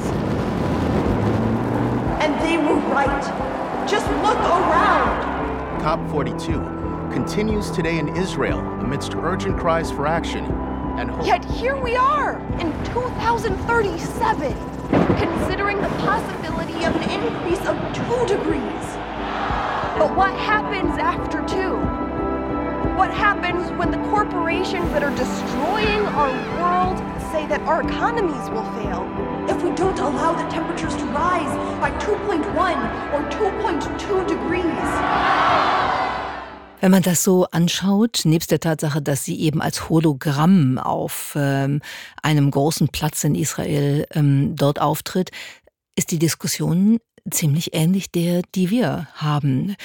[2.20, 3.88] And they were right.
[3.88, 5.38] Just look around.
[5.80, 10.44] COP42 continues today in Israel amidst urgent cries for action
[10.98, 11.26] and hope.
[11.26, 14.52] Yet here we are in 2037,
[15.16, 18.77] considering the possibility of an increase of 2 degrees.
[19.98, 21.74] But what happens after two?
[22.96, 26.98] What happens when the corporations that are destroying our world
[27.32, 29.02] say that our economies will fail
[29.48, 32.46] if we don't allow the temperatures to rise by 2.1
[33.12, 34.88] or 2.2 degrees?
[36.80, 41.80] Wenn man das so anschaut, nebst der Tatsache, dass sie eben als Hologramm auf ähm,
[42.22, 45.32] einem großen Platz in Israel ähm, dort auftritt,
[45.96, 49.76] ist die Diskussion ziemlich ähnlich der, die wir haben.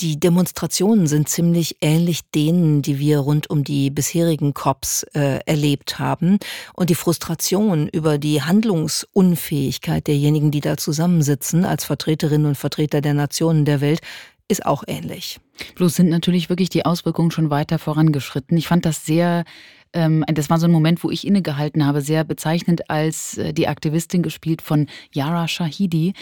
[0.00, 5.98] Die Demonstrationen sind ziemlich ähnlich denen, die wir rund um die bisherigen COPs äh, erlebt
[5.98, 6.38] haben.
[6.74, 13.14] Und die Frustration über die Handlungsunfähigkeit derjenigen, die da zusammensitzen, als Vertreterinnen und Vertreter der
[13.14, 14.00] Nationen der Welt,
[14.46, 15.40] ist auch ähnlich.
[15.76, 18.58] Bloß sind natürlich wirklich die Auswirkungen schon weiter vorangeschritten.
[18.58, 19.44] Ich fand das sehr
[19.92, 23.68] ähm, das war so ein Moment, wo ich innegehalten habe, sehr bezeichnend, als äh, die
[23.68, 26.14] Aktivistin gespielt von Yara Shahidi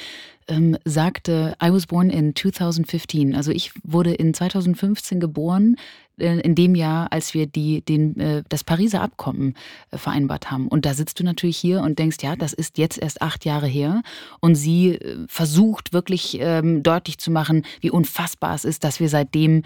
[0.48, 3.34] ähm, sagte, I was born in 2015.
[3.34, 5.76] Also ich wurde in 2015 geboren,
[6.18, 9.54] äh, in dem Jahr, als wir die, den, äh, das Pariser Abkommen
[9.92, 10.68] vereinbart haben.
[10.68, 13.68] Und da sitzt du natürlich hier und denkst, ja, das ist jetzt erst acht Jahre
[13.68, 14.02] her.
[14.40, 19.62] Und sie versucht wirklich ähm, deutlich zu machen, wie unfassbar es ist, dass wir seitdem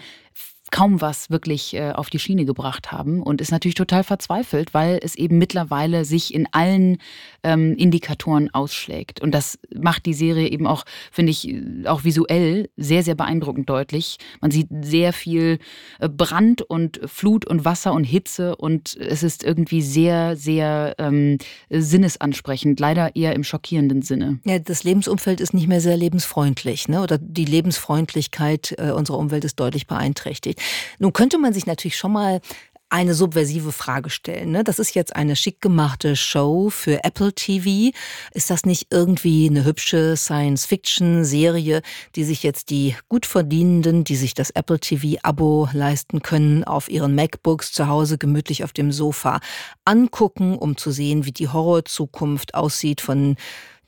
[0.71, 4.99] kaum was wirklich äh, auf die Schiene gebracht haben und ist natürlich total verzweifelt, weil
[5.01, 6.97] es eben mittlerweile sich in allen
[7.43, 9.21] ähm, Indikatoren ausschlägt.
[9.21, 11.53] Und das macht die Serie eben auch, finde ich,
[11.85, 14.17] auch visuell sehr, sehr beeindruckend deutlich.
[14.41, 15.59] Man sieht sehr viel
[15.99, 21.37] äh, Brand und Flut und Wasser und Hitze und es ist irgendwie sehr, sehr ähm,
[21.69, 24.39] sinnesansprechend, leider eher im schockierenden Sinne.
[24.45, 27.01] Ja, das Lebensumfeld ist nicht mehr sehr lebensfreundlich, ne?
[27.01, 30.54] oder die Lebensfreundlichkeit äh, unserer Umwelt ist deutlich beeinträchtigt.
[30.99, 32.41] Nun könnte man sich natürlich schon mal
[32.89, 34.51] eine subversive Frage stellen.
[34.51, 34.63] Ne?
[34.63, 37.95] Das ist jetzt eine schick gemachte Show für Apple TV.
[38.31, 41.81] Ist das nicht irgendwie eine hübsche Science-Fiction-Serie,
[42.15, 47.15] die sich jetzt die gut verdienenden, die sich das Apple TV-Abo leisten können, auf ihren
[47.15, 49.39] MacBooks zu Hause gemütlich auf dem Sofa
[49.83, 53.35] angucken, um zu sehen, wie die Horrorzukunft aussieht von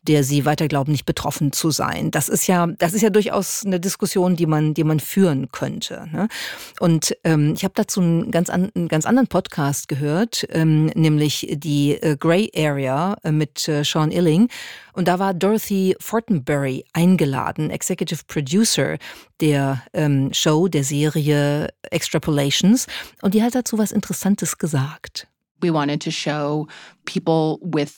[0.08, 2.12] der sie weiter glauben, nicht betroffen zu sein.
[2.12, 6.08] Das ist ja, das ist ja durchaus eine Diskussion, die man, die man führen könnte.
[6.12, 6.28] Ne?
[6.80, 11.48] Und ähm, ich habe dazu einen ganz, an, einen ganz anderen Podcast gehört, ähm, nämlich
[11.52, 14.50] die äh, Grey Area äh, mit äh, Sean Illing.
[14.94, 18.98] Und da war Dorothy Fortenberry eingeladen, Executive Producer
[19.42, 22.88] der ähm, Show, der Serie Extrapolations.
[23.22, 25.28] Und die hat dazu was Interessantes gesagt.
[25.62, 26.68] We wanted to show
[27.06, 27.94] people with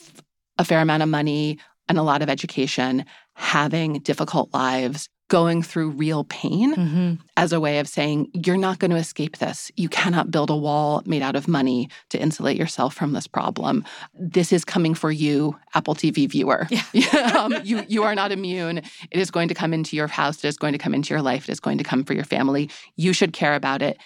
[0.57, 1.57] a fair amount of money
[1.89, 7.13] and a lot of education having difficult lives, going through real pain mm-hmm.
[7.37, 9.71] as a way of saying, you're not going to escape this.
[9.77, 13.85] You cannot build a wall made out of money to insulate yourself from this problem.
[14.13, 16.67] This is coming for you, Apple TV viewer.
[16.91, 17.15] Yeah.
[17.39, 18.79] um, you, you are not immune.
[18.79, 20.43] It is going to come into your house.
[20.43, 21.47] It is going to come into your life.
[21.47, 22.69] It is going to come for your family.
[22.95, 23.97] You should care about it.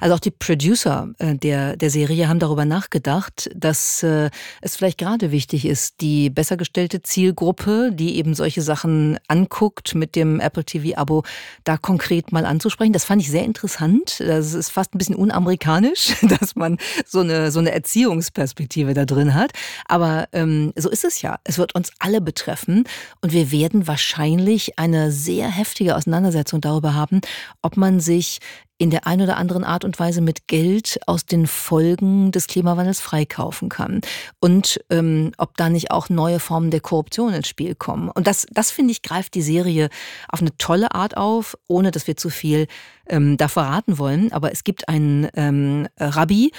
[0.00, 4.30] Also auch die Producer äh, der, der Serie haben darüber nachgedacht, dass äh,
[4.60, 10.16] es vielleicht gerade wichtig ist, die besser gestellte Zielgruppe, die eben solche Sachen anguckt mit
[10.16, 11.22] dem Apple TV-Abo,
[11.64, 12.92] da konkret mal anzusprechen.
[12.92, 14.20] Das fand ich sehr interessant.
[14.20, 19.34] Das ist fast ein bisschen unamerikanisch, dass man so eine, so eine Erziehungsperspektive da drin
[19.34, 19.52] hat.
[19.86, 21.38] Aber ähm, so ist es ja.
[21.44, 22.84] Es wird uns alle betreffen
[23.20, 27.20] und wir werden wahrscheinlich eine sehr heftige Auseinandersetzung darüber haben,
[27.62, 28.40] ob man sich
[28.80, 32.98] in der ein oder anderen Art und Weise mit Geld aus den Folgen des Klimawandels
[32.98, 34.00] freikaufen kann.
[34.40, 38.08] Und ähm, ob da nicht auch neue Formen der Korruption ins Spiel kommen.
[38.08, 39.90] Und das, das finde ich, greift die Serie
[40.30, 42.68] auf eine tolle Art auf, ohne dass wir zu viel
[43.06, 44.32] ähm, da verraten wollen.
[44.32, 46.50] Aber es gibt einen ähm, Rabbi,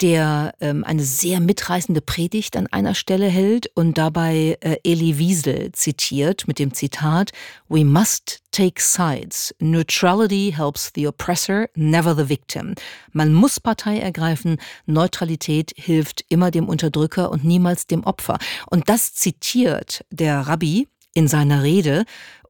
[0.00, 5.72] der ähm, eine sehr mitreißende Predigt an einer Stelle hält und dabei äh, Elie Wiesel
[5.72, 7.32] zitiert mit dem Zitat
[7.68, 9.54] We must take sides.
[9.58, 12.74] Neutrality helps the oppressor, never the victim.
[13.12, 14.58] Man muss Partei ergreifen.
[14.86, 18.38] Neutralität hilft immer dem Unterdrücker und niemals dem Opfer.
[18.70, 22.04] Und das zitiert der Rabbi in seiner Rede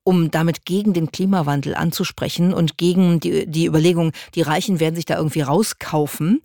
[0.04, 5.06] um damit gegen den Klimawandel anzusprechen und gegen die, die Überlegung, die Reichen werden sich
[5.06, 6.42] da irgendwie rauskaufen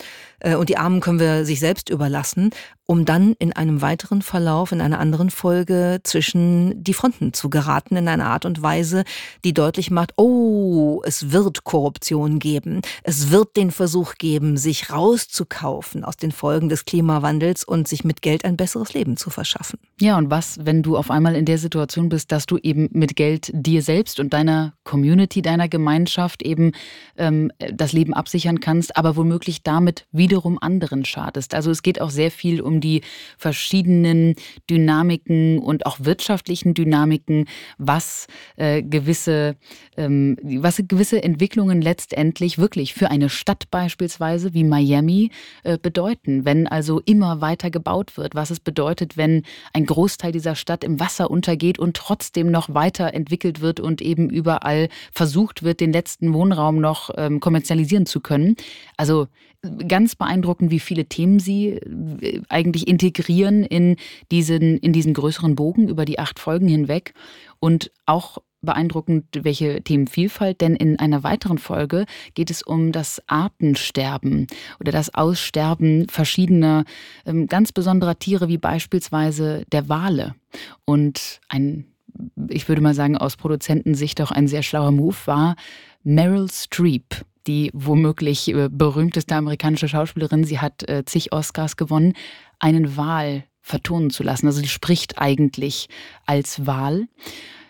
[0.57, 2.51] und die Armen können wir sich selbst überlassen
[2.89, 7.95] um dann in einem weiteren Verlauf, in einer anderen Folge zwischen die Fronten zu geraten,
[7.95, 9.03] in einer Art und Weise,
[9.43, 16.03] die deutlich macht, oh, es wird Korruption geben, es wird den Versuch geben, sich rauszukaufen
[16.03, 19.77] aus den Folgen des Klimawandels und sich mit Geld ein besseres Leben zu verschaffen.
[20.01, 23.15] Ja, und was, wenn du auf einmal in der Situation bist, dass du eben mit
[23.15, 26.71] Geld dir selbst und deiner Community, deiner Gemeinschaft eben
[27.17, 31.55] ähm, das Leben absichern kannst, aber womöglich damit wiederum anderen schadest.
[31.55, 33.01] Also es geht auch sehr viel um die
[33.37, 34.35] verschiedenen
[34.69, 37.45] Dynamiken und auch wirtschaftlichen Dynamiken,
[37.79, 39.55] was äh, gewisse,
[39.97, 45.31] ähm, was gewisse Entwicklungen letztendlich wirklich für eine Stadt beispielsweise wie Miami
[45.63, 46.45] äh, bedeuten.
[46.45, 49.41] Wenn also immer weiter gebaut wird, was es bedeutet, wenn
[49.73, 54.29] ein Großteil dieser Stadt im Wasser untergeht und trotzdem noch weiter entwickelt wird und eben
[54.29, 58.55] überall versucht wird, den letzten Wohnraum noch ähm, kommerzialisieren zu können.
[58.95, 59.27] Also
[59.87, 63.95] ganz beeindruckend, wie viele Themen Sie äh, eigentlich integrieren in
[64.31, 67.13] diesen, in diesen größeren Bogen über die acht Folgen hinweg.
[67.59, 74.47] Und auch beeindruckend, welche Themenvielfalt, denn in einer weiteren Folge geht es um das Artensterben
[74.79, 76.83] oder das Aussterben verschiedener
[77.25, 80.35] ähm, ganz besonderer Tiere, wie beispielsweise der Wale.
[80.85, 81.85] Und ein,
[82.49, 85.55] ich würde mal sagen, aus Produzentensicht auch ein sehr schlauer Move war
[86.03, 92.13] Meryl Streep die womöglich äh, berühmteste amerikanische Schauspielerin, sie hat äh, zig Oscars gewonnen,
[92.59, 94.45] einen Wal vertonen zu lassen.
[94.45, 95.89] Also sie spricht eigentlich
[96.27, 97.07] als Wal.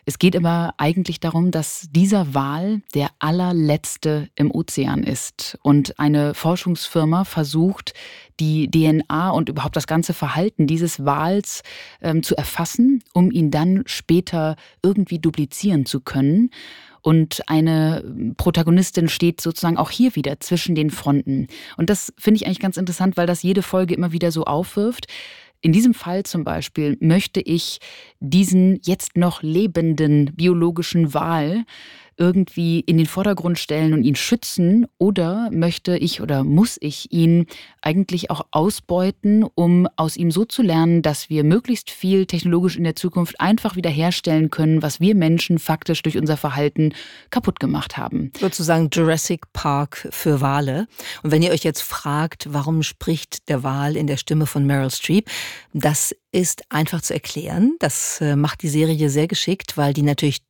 [0.06, 5.58] Es geht aber eigentlich darum, dass dieser Wal der allerletzte im Ozean ist.
[5.62, 7.94] Und eine Forschungsfirma versucht,
[8.40, 11.62] die DNA und überhaupt das ganze Verhalten dieses Wals
[12.02, 16.50] ähm, zu erfassen, um ihn dann später irgendwie duplizieren zu können.
[17.02, 18.04] Und eine
[18.38, 21.48] Protagonistin steht sozusagen auch hier wieder zwischen den Fronten.
[21.78, 25.08] Und das finde ich eigentlich ganz interessant, weil das jede Folge immer wieder so aufwirft.
[25.62, 27.80] In diesem Fall zum Beispiel möchte ich
[28.20, 31.66] diesen jetzt noch lebenden biologischen Wal
[32.20, 37.48] irgendwie in den Vordergrund stellen und ihn schützen oder möchte ich oder muss ich ihn
[37.82, 42.84] eigentlich auch ausbeuten, um aus ihm so zu lernen, dass wir möglichst viel technologisch in
[42.84, 46.94] der Zukunft einfach wiederherstellen können, was wir Menschen faktisch durch unser Verhalten
[47.30, 48.32] kaputt gemacht haben.
[48.38, 50.88] Sozusagen Jurassic Park für Wale.
[51.24, 54.92] Und wenn ihr euch jetzt fragt, warum spricht der Wal in der Stimme von Meryl
[54.92, 55.30] Streep,
[55.74, 57.76] das ist einfach zu erklären.
[57.80, 60.42] Das äh, macht die Serie sehr geschickt, weil die natürlich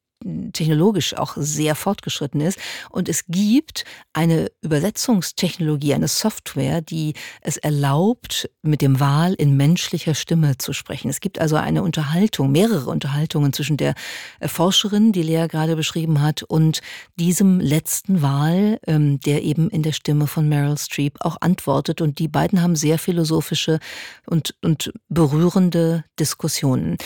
[0.53, 2.59] technologisch auch sehr fortgeschritten ist.
[2.89, 10.15] Und es gibt eine Übersetzungstechnologie, eine Software, die es erlaubt, mit dem Wahl in menschlicher
[10.15, 11.09] Stimme zu sprechen.
[11.09, 13.93] Es gibt also eine Unterhaltung, mehrere Unterhaltungen zwischen der
[14.39, 16.81] äh, Forscherin, die Lea gerade beschrieben hat, und
[17.15, 22.01] diesem letzten Wahl, ähm, der eben in der Stimme von Meryl Streep auch antwortet.
[22.01, 23.79] Und die beiden haben sehr philosophische
[24.25, 26.97] und, und berührende Diskussionen.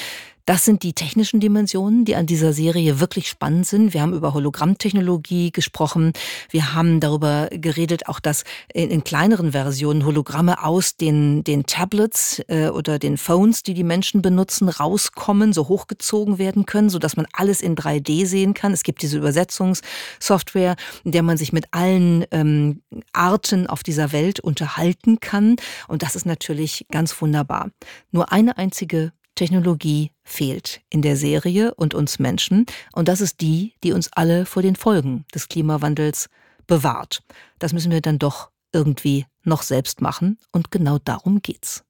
[0.45, 3.93] Das sind die technischen Dimensionen, die an dieser Serie wirklich spannend sind.
[3.93, 6.11] Wir haben über Hologrammtechnologie gesprochen.
[6.49, 12.41] Wir haben darüber geredet, auch dass in, in kleineren Versionen Hologramme aus den, den Tablets
[12.49, 17.25] äh, oder den Phones, die die Menschen benutzen, rauskommen, so hochgezogen werden können, sodass man
[17.31, 18.73] alles in 3D sehen kann.
[18.73, 20.75] Es gibt diese Übersetzungssoftware,
[21.05, 22.81] in der man sich mit allen ähm,
[23.13, 25.55] Arten auf dieser Welt unterhalten kann.
[25.87, 27.69] Und das ist natürlich ganz wunderbar.
[28.11, 33.73] Nur eine einzige Technologie fehlt in der Serie und uns Menschen, und das ist die,
[33.83, 36.29] die uns alle vor den Folgen des Klimawandels
[36.67, 37.23] bewahrt.
[37.59, 41.83] Das müssen wir dann doch irgendwie noch selbst machen, und genau darum geht's.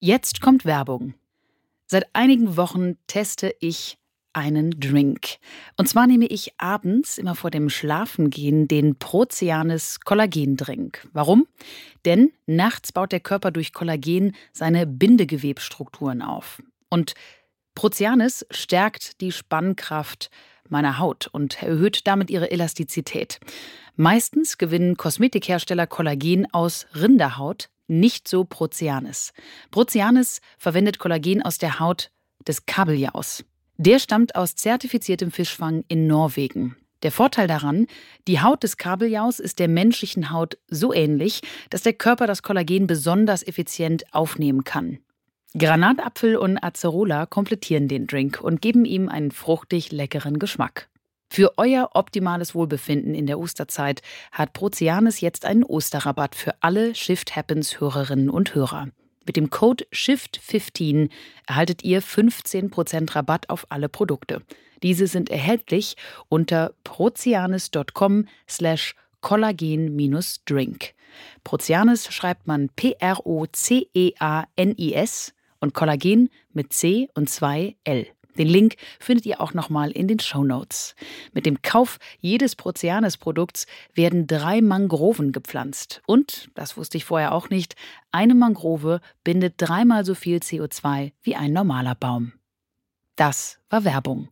[0.00, 1.14] Jetzt kommt Werbung.
[1.86, 3.98] Seit einigen Wochen teste ich
[4.32, 5.38] einen Drink.
[5.76, 11.06] Und zwar nehme ich abends, immer vor dem Schlafengehen, den Proceanis Kollagendrink.
[11.12, 11.46] Warum?
[12.04, 16.62] Denn nachts baut der Körper durch Kollagen seine Bindegewebstrukturen auf.
[16.88, 17.14] Und
[17.74, 20.30] Proceanis stärkt die Spannkraft
[20.68, 23.40] meiner Haut und erhöht damit ihre Elastizität.
[23.96, 29.32] Meistens gewinnen Kosmetikhersteller Kollagen aus Rinderhaut, nicht so Proceanis.
[29.70, 32.10] Proceanis verwendet Kollagen aus der Haut
[32.46, 33.44] des Kabeljaus.
[33.82, 36.76] Der stammt aus zertifiziertem Fischfang in Norwegen.
[37.02, 37.86] Der Vorteil daran,
[38.28, 41.40] die Haut des Kabeljaus ist der menschlichen Haut so ähnlich,
[41.70, 44.98] dass der Körper das Kollagen besonders effizient aufnehmen kann.
[45.56, 50.90] Granatapfel und Acerola komplettieren den Drink und geben ihm einen fruchtig leckeren Geschmack.
[51.30, 57.34] Für euer optimales Wohlbefinden in der Osterzeit hat Proceanis jetzt einen Osterrabatt für alle Shift
[57.34, 58.88] Happens Hörerinnen und Hörer.
[59.26, 61.10] Mit dem Code SHIFT15
[61.46, 64.42] erhaltet ihr 15% Rabatt auf alle Produkte.
[64.82, 65.96] Diese sind erhältlich
[66.28, 70.94] unter prozianis.com slash kollagen-drink.
[71.44, 73.34] Prozianis schreibt man P-R-O-C-E-A-N-I-S
[75.60, 78.06] und Kollagen mit C und zwei L.
[78.38, 80.94] Den Link findet ihr auch nochmal in den Show Notes.
[81.32, 86.02] Mit dem Kauf jedes Proceanes-Produkts werden drei Mangroven gepflanzt.
[86.06, 87.76] Und, das wusste ich vorher auch nicht,
[88.12, 92.32] eine Mangrove bindet dreimal so viel CO2 wie ein normaler Baum.
[93.16, 94.28] Das war Werbung.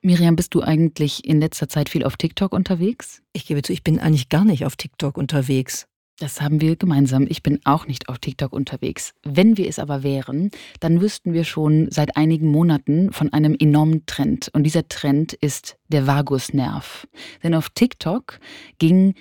[0.00, 3.22] Miriam, bist du eigentlich in letzter Zeit viel auf TikTok unterwegs?
[3.32, 5.88] Ich gebe zu, ich bin eigentlich gar nicht auf TikTok unterwegs.
[6.18, 7.26] Das haben wir gemeinsam.
[7.28, 9.12] Ich bin auch nicht auf TikTok unterwegs.
[9.22, 10.50] Wenn wir es aber wären,
[10.80, 14.48] dann wüssten wir schon seit einigen Monaten von einem enormen Trend.
[14.54, 17.06] Und dieser Trend ist der Vagusnerv.
[17.42, 18.40] Denn auf TikTok
[18.78, 19.14] ging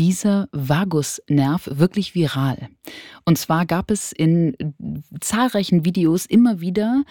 [0.00, 2.68] dieser Vagusnerv wirklich viral.
[3.24, 4.56] Und zwar gab es in
[5.20, 7.04] zahlreichen Videos immer wieder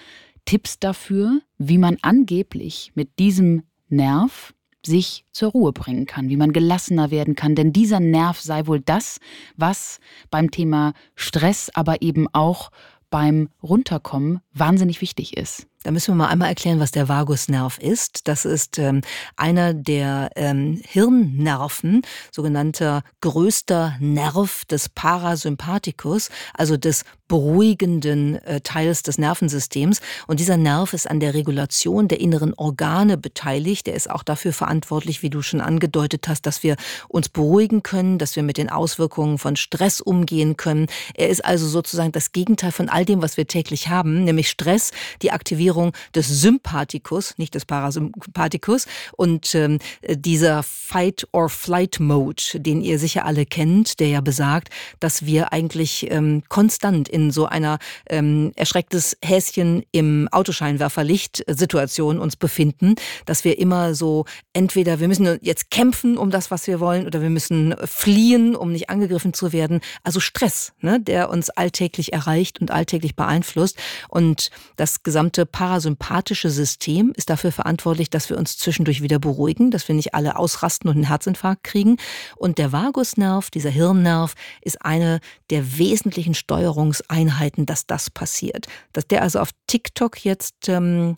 [0.44, 4.54] Tipps dafür, wie man angeblich mit diesem Nerv
[4.86, 7.56] sich zur Ruhe bringen kann, wie man gelassener werden kann.
[7.56, 9.20] Denn dieser Nerv sei wohl das,
[9.56, 12.72] was beim Thema Stress, aber eben auch
[13.10, 15.67] beim Runterkommen wahnsinnig wichtig ist.
[15.84, 18.28] Da müssen wir mal einmal erklären, was der Vagusnerv ist.
[18.28, 19.02] Das ist ähm,
[19.36, 29.17] einer der ähm, Hirnnerven, sogenannter größter Nerv des Parasympathikus, also des beruhigenden äh, Teils des
[29.17, 30.02] Nervensystems.
[30.28, 33.88] Und dieser Nerv ist an der Regulation der inneren Organe beteiligt.
[33.88, 36.76] Er ist auch dafür verantwortlich, wie du schon angedeutet hast, dass wir
[37.08, 40.88] uns beruhigen können, dass wir mit den Auswirkungen von Stress umgehen können.
[41.15, 44.91] Er ist also sozusagen das Gegenteil von all dem, was wir täglich haben, nämlich Stress,
[45.22, 45.70] die Aktivierung
[46.15, 54.07] des Sympathikus, nicht des Parasympathikus und ähm, dieser Fight-or-Flight-Mode, den ihr sicher alle kennt, der
[54.10, 57.79] ja besagt, dass wir eigentlich ähm, konstant in so einer
[58.10, 65.71] ähm, erschrecktes Häschen im Autoscheinwerferlicht-Situation uns befinden, dass wir immer so entweder wir müssen jetzt
[65.71, 69.81] kämpfen um das, was wir wollen, oder wir müssen fliehen, um nicht angegriffen zu werden.
[70.03, 73.77] Also Stress, ne, der uns alltäglich erreicht und alltäglich beeinflusst.
[74.10, 79.88] Und das gesamte parasympathische System ist dafür verantwortlich, dass wir uns zwischendurch wieder beruhigen, dass
[79.88, 81.97] wir nicht alle ausrasten und einen Herzinfarkt kriegen.
[82.36, 85.19] Und der Vagusnerv, dieser Hirnnerv, ist eine
[85.52, 88.65] der wesentlichen Steuerungseinheiten, dass das passiert.
[88.91, 91.17] Dass der also auf TikTok jetzt ähm,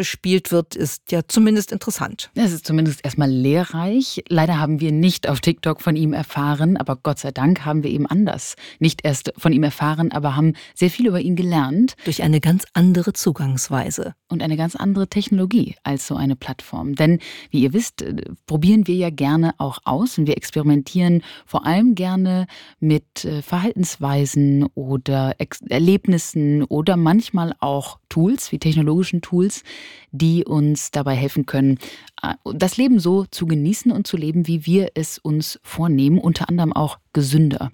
[0.00, 2.30] bespielt wird, ist ja zumindest interessant.
[2.34, 4.22] Es ist zumindest erstmal lehrreich.
[4.30, 7.90] Leider haben wir nicht auf TikTok von ihm erfahren, aber Gott sei Dank haben wir
[7.90, 11.96] eben anders nicht erst von ihm erfahren, aber haben sehr viel über ihn gelernt.
[12.04, 14.14] Durch eine ganz andere Zugangsweise.
[14.28, 16.94] Und eine ganz andere Technologie als so eine Plattform.
[16.94, 17.18] Denn,
[17.50, 18.14] wie ihr wisst, äh,
[18.46, 22.46] probieren wir ja gerne auch aus und wir experimentieren vor allem gerne
[22.78, 25.34] mit äh, Verhaltensweisen oder
[25.68, 29.62] Erlebnissen oder manchmal auch Tools, wie technologischen Tools,
[30.10, 31.78] die uns dabei helfen können,
[32.22, 36.48] äh, das Leben so zu genießen und zu leben, wie wir es uns vornehmen, unter
[36.48, 37.70] anderem auch gesünder.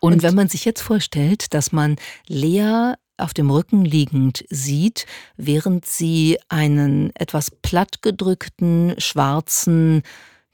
[0.00, 1.96] Und, und wenn man sich jetzt vorstellt, dass man
[2.26, 5.06] Lea auf dem Rücken liegend sieht,
[5.36, 10.02] während sie einen etwas plattgedrückten, schwarzen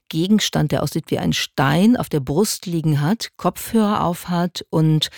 [0.08, 5.10] Gegenstand, der aussieht wie ein Stein, auf der Brust liegen hat, Kopfhörer auf hat und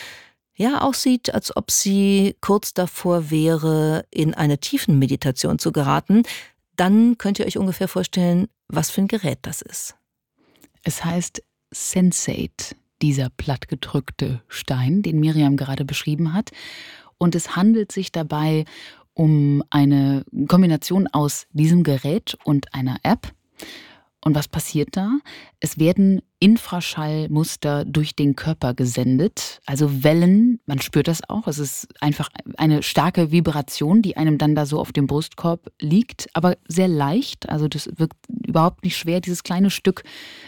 [0.61, 6.22] ja aussieht, als ob sie kurz davor wäre, in eine tiefen Meditation zu geraten,
[6.76, 9.96] dann könnt ihr euch ungefähr vorstellen, was für ein Gerät das ist.
[10.82, 16.50] Es heißt Sensate, dieser plattgedrückte Stein, den Miriam gerade beschrieben hat.
[17.16, 18.64] Und es handelt sich dabei
[19.14, 23.32] um eine Kombination aus diesem Gerät und einer App.
[24.23, 25.18] Und was passiert da?
[25.61, 31.89] Es werden Infraschallmuster durch den Körper gesendet, also Wellen, man spürt das auch, es ist
[32.03, 36.89] einfach eine starke Vibration, die einem dann da so auf dem Brustkorb liegt, aber sehr
[36.89, 40.03] leicht, also das wirkt überhaupt nicht schwer, dieses kleine Stück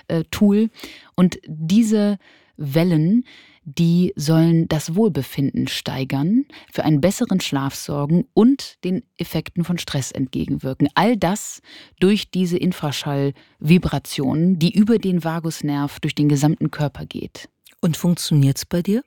[0.08, 0.68] äh, Tool.
[1.14, 2.18] Und diese
[2.56, 3.24] Wellen,
[3.64, 10.10] die sollen das Wohlbefinden steigern, für einen besseren Schlaf sorgen und den Effekten von Stress
[10.10, 10.88] entgegenwirken.
[10.94, 11.60] All das
[12.00, 17.48] durch diese Infraschallvibrationen, die über den Vagusnerv durch den gesamten Körper geht.
[17.84, 19.02] Und funktioniert es bei dir?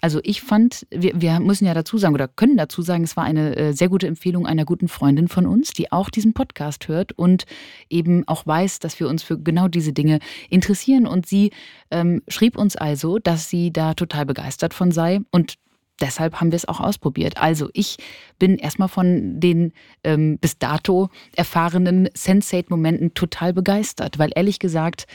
[0.00, 3.24] Also ich fand, wir, wir müssen ja dazu sagen oder können dazu sagen, es war
[3.24, 7.10] eine äh, sehr gute Empfehlung einer guten Freundin von uns, die auch diesen Podcast hört
[7.10, 7.44] und
[7.88, 11.08] eben auch weiß, dass wir uns für genau diese Dinge interessieren.
[11.08, 11.50] Und sie
[11.90, 15.56] ähm, schrieb uns also, dass sie da total begeistert von sei und
[16.00, 17.36] deshalb haben wir es auch ausprobiert.
[17.36, 17.98] Also ich
[18.38, 19.72] bin erstmal von den
[20.04, 25.06] ähm, bis dato erfahrenen Sensate-Momenten total begeistert, weil ehrlich gesagt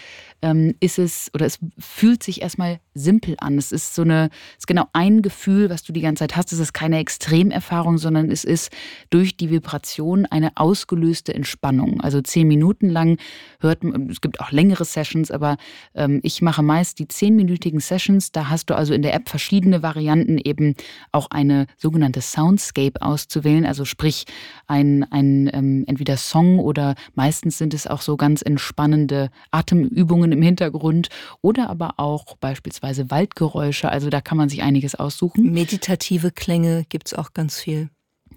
[0.46, 3.58] ähm, ist es oder es fühlt sich erstmal simpel an.
[3.58, 6.54] Es ist so eine, es ist genau ein Gefühl, was du die ganze Zeit hast.
[6.54, 8.72] Es ist keine Extremerfahrung, sondern es ist
[9.10, 12.00] durch die Vibration eine ausgelöste Entspannung.
[12.02, 13.18] Also zehn Minuten lang
[13.60, 15.58] hört man, es gibt auch längere Sessions, aber
[15.96, 18.32] ähm, ich mache meist die zehnminütigen Sessions.
[18.32, 20.76] Da hast du also in der App verschiedene Varianten, eben
[21.12, 23.66] auch eine sogenannte Soundscape auszuwählen.
[23.66, 24.26] Also sprich
[24.68, 30.42] ein, ein ähm, entweder Song oder meistens sind es auch so ganz entspannende Atemübungen im
[30.42, 31.10] Hintergrund
[31.42, 33.90] oder aber auch beispielsweise Waldgeräusche.
[33.90, 35.52] Also da kann man sich einiges aussuchen.
[35.52, 37.90] Meditative Klänge gibt es auch ganz viel.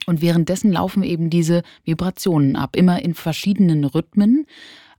[0.07, 4.47] Und währenddessen laufen eben diese Vibrationen ab, immer in verschiedenen Rhythmen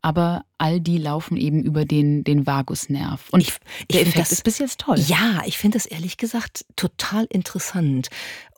[0.02, 3.28] aber all die laufen eben über den, den Vagusnerv.
[3.32, 3.54] Und ich,
[3.92, 4.98] der Effekt das, ist bis jetzt toll.
[5.00, 8.10] Ja, ich finde das ehrlich gesagt total interessant.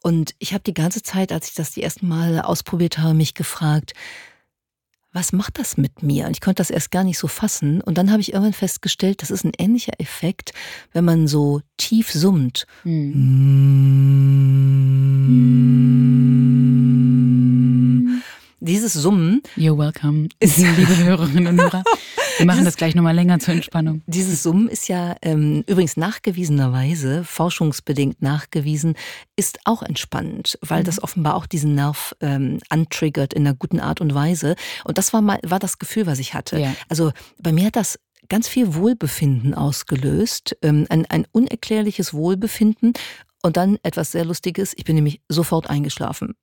[0.03, 3.33] Und ich habe die ganze Zeit, als ich das die ersten Mal ausprobiert habe, mich
[3.33, 3.93] gefragt,
[5.13, 6.25] was macht das mit mir?
[6.25, 7.81] Und ich konnte das erst gar nicht so fassen.
[7.81, 10.53] Und dann habe ich irgendwann festgestellt, das ist ein ähnlicher Effekt,
[10.93, 12.65] wenn man so tief summt.
[12.83, 13.11] Hm.
[18.63, 19.41] Dieses Summen.
[19.57, 21.83] You're welcome, ist, liebe Hörerinnen und Hörer.
[22.37, 24.03] Wir machen das gleich nochmal länger zur Entspannung.
[24.05, 28.93] Dieses Summen ist ja ähm, übrigens nachgewiesenerweise, forschungsbedingt nachgewiesen,
[29.35, 30.85] ist auch entspannend, weil mhm.
[30.85, 34.55] das offenbar auch diesen Nerv ähm, antriggert in einer guten Art und Weise.
[34.85, 36.59] Und das war mal war das Gefühl, was ich hatte.
[36.59, 36.75] Ja.
[36.87, 37.99] Also bei mir hat das
[38.29, 42.93] ganz viel Wohlbefinden ausgelöst, ähm, ein, ein unerklärliches Wohlbefinden
[43.41, 44.73] und dann etwas sehr Lustiges.
[44.77, 46.35] Ich bin nämlich sofort eingeschlafen.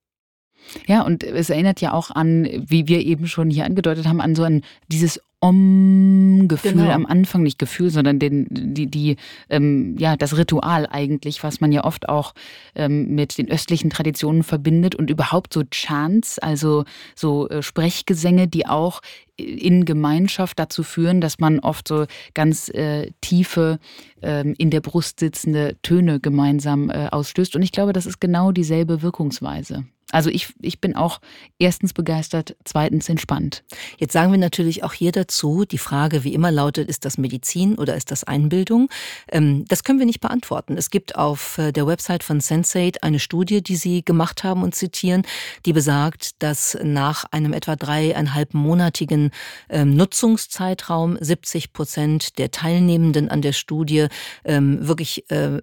[0.86, 4.34] Ja, und es erinnert ja auch an, wie wir eben schon hier angedeutet haben, an
[4.34, 6.90] so ein dieses Om-Gefühl genau.
[6.90, 9.16] am Anfang, nicht Gefühl, sondern den, die, die,
[9.48, 12.34] ähm, ja, das Ritual eigentlich, was man ja oft auch
[12.74, 16.84] ähm, mit den östlichen Traditionen verbindet und überhaupt so Chants, also
[17.14, 19.00] so äh, Sprechgesänge, die auch
[19.38, 23.78] in Gemeinschaft dazu führen, dass man oft so ganz äh, tiefe,
[24.20, 27.56] ähm, in der Brust sitzende Töne gemeinsam äh, ausstößt.
[27.56, 29.84] Und ich glaube, das ist genau dieselbe Wirkungsweise.
[30.10, 31.20] Also ich, ich bin auch
[31.58, 33.62] erstens begeistert, zweitens entspannt.
[33.98, 37.74] Jetzt sagen wir natürlich auch hier dazu, die Frage wie immer lautet, ist das Medizin
[37.74, 38.88] oder ist das Einbildung?
[39.30, 40.78] Ähm, das können wir nicht beantworten.
[40.78, 44.74] Es gibt auf äh, der Website von Sensate eine Studie, die Sie gemacht haben und
[44.74, 45.24] zitieren,
[45.66, 49.27] die besagt, dass nach einem etwa dreieinhalbmonatigen
[49.68, 54.06] ähm, Nutzungszeitraum 70 Prozent der Teilnehmenden an der Studie
[54.44, 55.60] ähm, wirklich äh,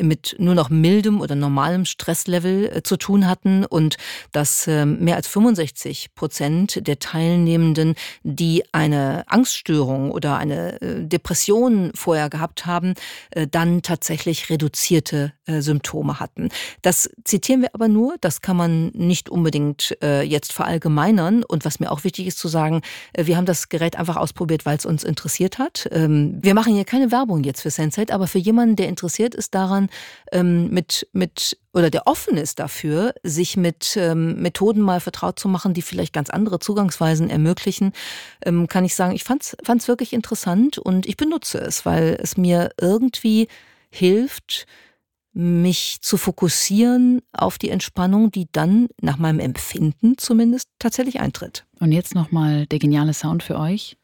[0.00, 3.96] mit nur noch mildem oder normalem Stresslevel äh, zu tun hatten und
[4.32, 11.92] dass ähm, mehr als 65 Prozent der Teilnehmenden, die eine Angststörung oder eine äh, Depression
[11.94, 12.94] vorher gehabt haben,
[13.30, 16.50] äh, dann tatsächlich reduzierte äh, Symptome hatten.
[16.82, 21.42] Das zitieren wir aber nur, das kann man nicht unbedingt jetzt verallgemeinern.
[21.44, 22.82] Und was mir auch wichtig ist zu sagen,
[23.16, 25.88] wir haben das Gerät einfach ausprobiert, weil es uns interessiert hat.
[25.92, 29.54] Ähm, wir machen hier keine Werbung jetzt für Sensate, aber für jemanden, der interessiert ist
[29.54, 29.88] daran,
[30.32, 35.48] ähm, mit, mit oder der offen ist dafür, sich mit ähm, Methoden mal vertraut zu
[35.48, 37.92] machen, die vielleicht ganz andere Zugangsweisen ermöglichen,
[38.42, 42.70] kann ich sagen, ich fand es wirklich interessant und ich benutze es, weil es mir
[42.80, 43.48] irgendwie
[43.90, 44.66] hilft,
[45.32, 51.66] mich zu fokussieren auf die Entspannung, die dann nach meinem Empfinden zumindest tatsächlich eintritt.
[51.78, 53.96] Und jetzt nochmal der geniale Sound für euch.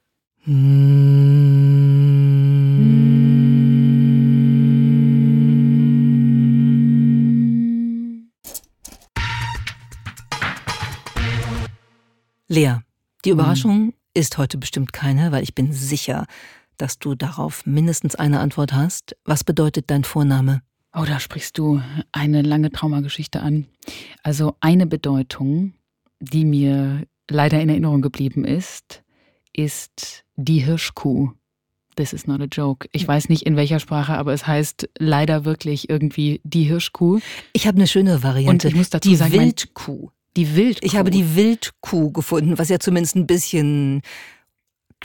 [12.49, 12.77] Lea,
[13.24, 13.39] die mhm.
[13.39, 13.95] Überraschung mhm.
[14.14, 16.27] ist heute bestimmt keine, weil ich bin sicher,
[16.77, 19.16] dass du darauf mindestens eine Antwort hast.
[19.24, 20.62] Was bedeutet dein Vorname?
[20.99, 21.83] Oh, da sprichst du
[22.13, 23.67] eine lange Traumageschichte an.
[24.23, 25.75] Also eine Bedeutung,
[26.21, 29.03] die mir leider in Erinnerung geblieben ist,
[29.53, 31.33] ist die Hirschkuh.
[31.97, 32.89] This is not a joke.
[32.93, 37.21] Ich weiß nicht in welcher Sprache, aber es heißt leider wirklich irgendwie die Hirschkuh.
[37.53, 38.69] Ich habe eine schöne Variante.
[38.69, 40.11] Und ich muss dazu die sagen, Wildkuh.
[40.39, 40.87] Die Wildkuh.
[40.87, 44.01] Ich habe die Wildkuh gefunden, was ja zumindest ein bisschen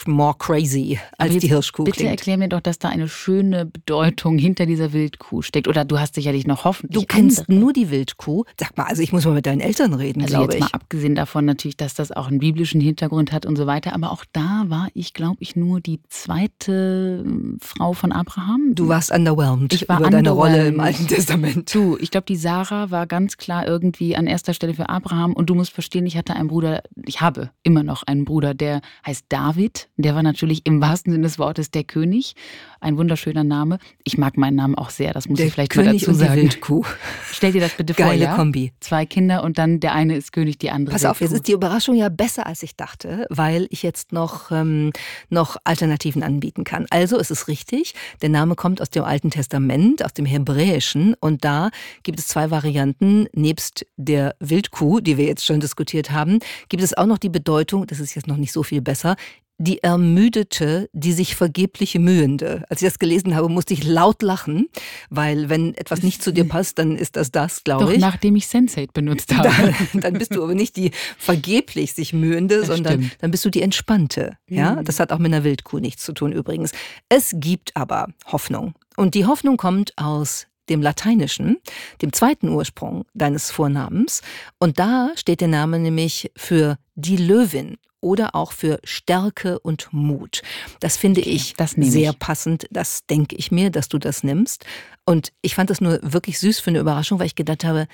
[0.07, 2.11] more crazy als die Hirschkuh bitte klingt.
[2.11, 5.67] erklär mir doch, dass da eine schöne Bedeutung hinter dieser Wildkuh steckt.
[5.67, 7.59] Oder du hast sicherlich noch hoffentlich Du kennst andere.
[7.59, 8.45] nur die Wildkuh?
[8.59, 10.59] Sag mal, also ich muss mal mit deinen Eltern reden, also glaube ich.
[10.59, 13.93] jetzt mal abgesehen davon natürlich, dass das auch einen biblischen Hintergrund hat und so weiter.
[13.93, 18.73] Aber auch da war ich, glaube ich, nur die zweite hm, Frau von Abraham.
[18.73, 21.73] Du warst underwhelmed ich war über deine Rolle im Alten Testament.
[21.73, 25.33] Du, ich glaube, die Sarah war ganz klar irgendwie an erster Stelle für Abraham.
[25.33, 28.81] Und du musst verstehen, ich hatte einen Bruder, ich habe immer noch einen Bruder, der
[29.05, 29.80] heißt David.
[29.97, 32.35] Der war natürlich im wahrsten Sinne des Wortes der König.
[32.83, 33.77] Ein wunderschöner Name.
[34.03, 36.15] Ich mag meinen Namen auch sehr, das muss der ich vielleicht König mal dazu und
[36.15, 36.33] sagen.
[36.33, 36.83] Die Wildkuh.
[37.31, 38.13] Stell dir das bitte Geile vor.
[38.13, 38.35] Geile ja?
[38.35, 38.73] Kombi.
[38.79, 41.11] Zwei Kinder und dann der eine ist König, die andere Pass Wildkuh.
[41.11, 44.91] auf, jetzt ist die Überraschung ja besser, als ich dachte, weil ich jetzt noch, ähm,
[45.29, 46.87] noch Alternativen anbieten kann.
[46.89, 51.45] Also es ist richtig, der Name kommt aus dem Alten Testament, aus dem Hebräischen und
[51.45, 51.69] da
[52.01, 53.27] gibt es zwei Varianten.
[53.33, 57.85] Nebst der Wildkuh, die wir jetzt schon diskutiert haben, gibt es auch noch die Bedeutung,
[57.85, 59.15] das ist jetzt noch nicht so viel besser,
[59.61, 62.63] die Ermüdete, die sich vergebliche Mühende.
[62.71, 64.69] Als ich das gelesen habe, musste ich laut lachen,
[65.09, 67.99] weil wenn etwas nicht zu dir passt, dann ist das das, glaube ich.
[67.99, 69.49] Doch nachdem ich Sensate benutzt habe.
[69.91, 73.17] Dann, dann, bist du aber nicht die vergeblich sich Mühende, das sondern stimmt.
[73.19, 74.37] dann bist du die Entspannte.
[74.47, 74.85] Ja, Mhm.
[74.85, 76.71] das hat auch mit einer Wildkuh nichts zu tun übrigens.
[77.09, 78.73] Es gibt aber Hoffnung.
[78.95, 81.57] Und die Hoffnung kommt aus dem Lateinischen,
[82.01, 84.21] dem zweiten Ursprung deines Vornamens.
[84.59, 90.41] Und da steht der Name nämlich für die Löwin oder auch für Stärke und Mut.
[90.79, 92.19] Das finde ich das sehr ich.
[92.19, 92.67] passend.
[92.71, 94.65] Das denke ich mir, dass du das nimmst.
[95.05, 97.87] Und ich fand das nur wirklich süß für eine Überraschung, weil ich gedacht habe,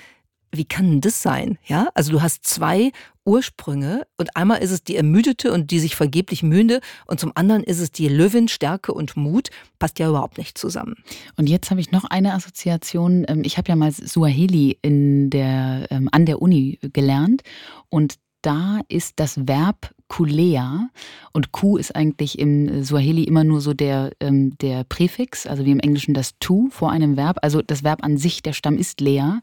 [0.51, 1.58] wie kann denn das sein?
[1.66, 2.91] Ja, also du hast zwei
[3.26, 7.64] Ursprünge und einmal ist es die Ermüdete und die sich vergeblich mühende und zum anderen
[7.64, 9.49] ist es die Löwin, Stärke und Mut.
[9.78, 10.95] Passt ja überhaupt nicht zusammen.
[11.36, 13.26] Und jetzt habe ich noch eine Assoziation.
[13.28, 17.41] Ähm, Ich habe ja mal Suaheli in der, ähm, an der Uni gelernt
[17.89, 20.89] und da ist das Verb kulea
[21.34, 25.72] und ku ist eigentlich im Swahili immer nur so der, ähm, der Präfix, also wie
[25.72, 27.38] im Englischen das to vor einem Verb.
[27.41, 29.39] Also das Verb an sich, der Stamm ist lea.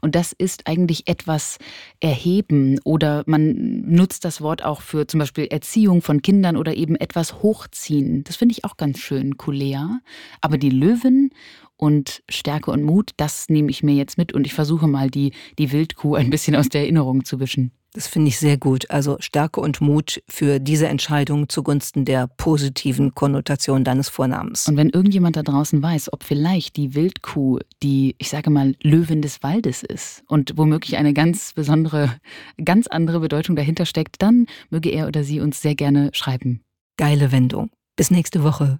[0.00, 1.58] Und das ist eigentlich etwas
[2.00, 6.96] erheben oder man nutzt das Wort auch für zum Beispiel Erziehung von Kindern oder eben
[6.96, 8.24] etwas hochziehen.
[8.24, 10.00] Das finde ich auch ganz schön, kulea.
[10.40, 11.30] Aber die Löwen
[11.76, 15.32] und Stärke und Mut, das nehme ich mir jetzt mit und ich versuche mal die,
[15.58, 17.72] die Wildkuh ein bisschen aus der Erinnerung zu wischen.
[17.92, 18.88] Das finde ich sehr gut.
[18.90, 24.68] Also Stärke und Mut für diese Entscheidung zugunsten der positiven Konnotation deines Vornamens.
[24.68, 29.22] Und wenn irgendjemand da draußen weiß, ob vielleicht die Wildkuh die, ich sage mal, Löwin
[29.22, 32.16] des Waldes ist und womöglich eine ganz besondere,
[32.64, 36.62] ganz andere Bedeutung dahinter steckt, dann möge er oder sie uns sehr gerne schreiben.
[36.96, 37.70] Geile Wendung.
[37.96, 38.78] Bis nächste Woche.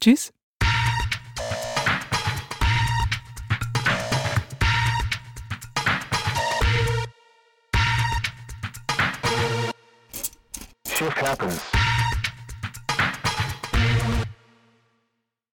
[0.00, 0.32] Tschüss.
[11.20, 11.79] Happens.